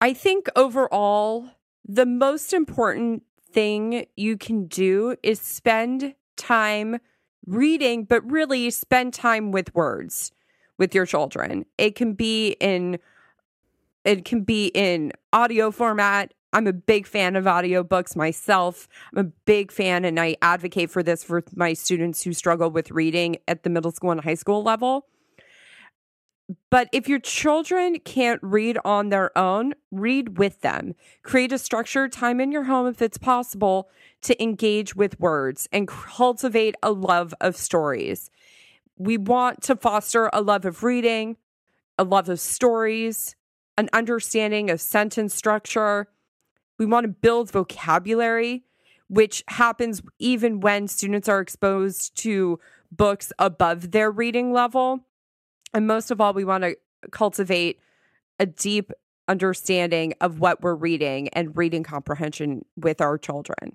I 0.01 0.13
think 0.13 0.47
overall, 0.55 1.49
the 1.85 2.05
most 2.05 2.53
important 2.53 3.23
thing 3.51 4.05
you 4.15 4.37
can 4.37 4.65
do 4.65 5.15
is 5.21 5.39
spend 5.39 6.15
time 6.35 6.99
reading, 7.45 8.05
but 8.05 8.29
really 8.29 8.69
spend 8.69 9.13
time 9.13 9.51
with 9.51 9.73
words 9.75 10.31
with 10.77 10.95
your 10.95 11.05
children. 11.05 11.65
It 11.77 11.95
can 11.95 12.13
be 12.13 12.57
in 12.59 12.99
it 14.03 14.25
can 14.25 14.43
be 14.43 14.67
in 14.67 15.13
audio 15.31 15.71
format. 15.71 16.33
I'm 16.53 16.67
a 16.67 16.73
big 16.73 17.07
fan 17.07 17.35
of 17.35 17.45
audiobooks 17.45 18.15
myself. 18.15 18.87
I'm 19.11 19.25
a 19.25 19.29
big 19.45 19.71
fan 19.71 20.05
and 20.05 20.19
I 20.19 20.37
advocate 20.41 20.91
for 20.91 21.01
this 21.01 21.23
for 21.23 21.43
my 21.55 21.73
students 21.73 22.23
who 22.23 22.31
struggle 22.31 22.69
with 22.69 22.91
reading 22.91 23.37
at 23.47 23.63
the 23.63 23.69
middle 23.69 23.91
school 23.91 24.11
and 24.11 24.21
high 24.21 24.35
school 24.35 24.61
level. 24.61 25.07
But 26.69 26.89
if 26.91 27.07
your 27.07 27.19
children 27.19 27.99
can't 27.99 28.39
read 28.43 28.77
on 28.85 29.09
their 29.09 29.35
own, 29.37 29.73
read 29.91 30.37
with 30.37 30.61
them. 30.61 30.93
Create 31.23 31.51
a 31.51 31.57
structured 31.57 32.11
time 32.11 32.39
in 32.39 32.51
your 32.51 32.63
home 32.63 32.87
if 32.87 33.01
it's 33.01 33.17
possible 33.17 33.89
to 34.21 34.41
engage 34.41 34.95
with 34.95 35.19
words 35.19 35.67
and 35.71 35.87
cultivate 35.87 36.75
a 36.83 36.91
love 36.91 37.33
of 37.41 37.55
stories. 37.55 38.29
We 38.97 39.17
want 39.17 39.63
to 39.63 39.75
foster 39.75 40.29
a 40.31 40.41
love 40.41 40.65
of 40.65 40.83
reading, 40.83 41.37
a 41.97 42.03
love 42.03 42.29
of 42.29 42.39
stories, 42.39 43.35
an 43.77 43.89
understanding 43.93 44.69
of 44.69 44.81
sentence 44.81 45.33
structure. 45.33 46.09
We 46.77 46.85
want 46.85 47.05
to 47.05 47.09
build 47.09 47.51
vocabulary, 47.51 48.63
which 49.07 49.43
happens 49.47 50.01
even 50.19 50.59
when 50.59 50.87
students 50.87 51.29
are 51.29 51.39
exposed 51.39 52.15
to 52.17 52.59
books 52.91 53.31
above 53.39 53.91
their 53.91 54.11
reading 54.11 54.53
level. 54.53 55.05
And 55.73 55.87
most 55.87 56.11
of 56.11 56.21
all, 56.21 56.33
we 56.33 56.45
want 56.45 56.63
to 56.63 56.77
cultivate 57.11 57.79
a 58.39 58.45
deep 58.45 58.91
understanding 59.27 60.13
of 60.21 60.39
what 60.39 60.61
we're 60.61 60.75
reading 60.75 61.29
and 61.29 61.55
reading 61.55 61.83
comprehension 61.83 62.65
with 62.75 63.01
our 63.01 63.17
children. 63.17 63.73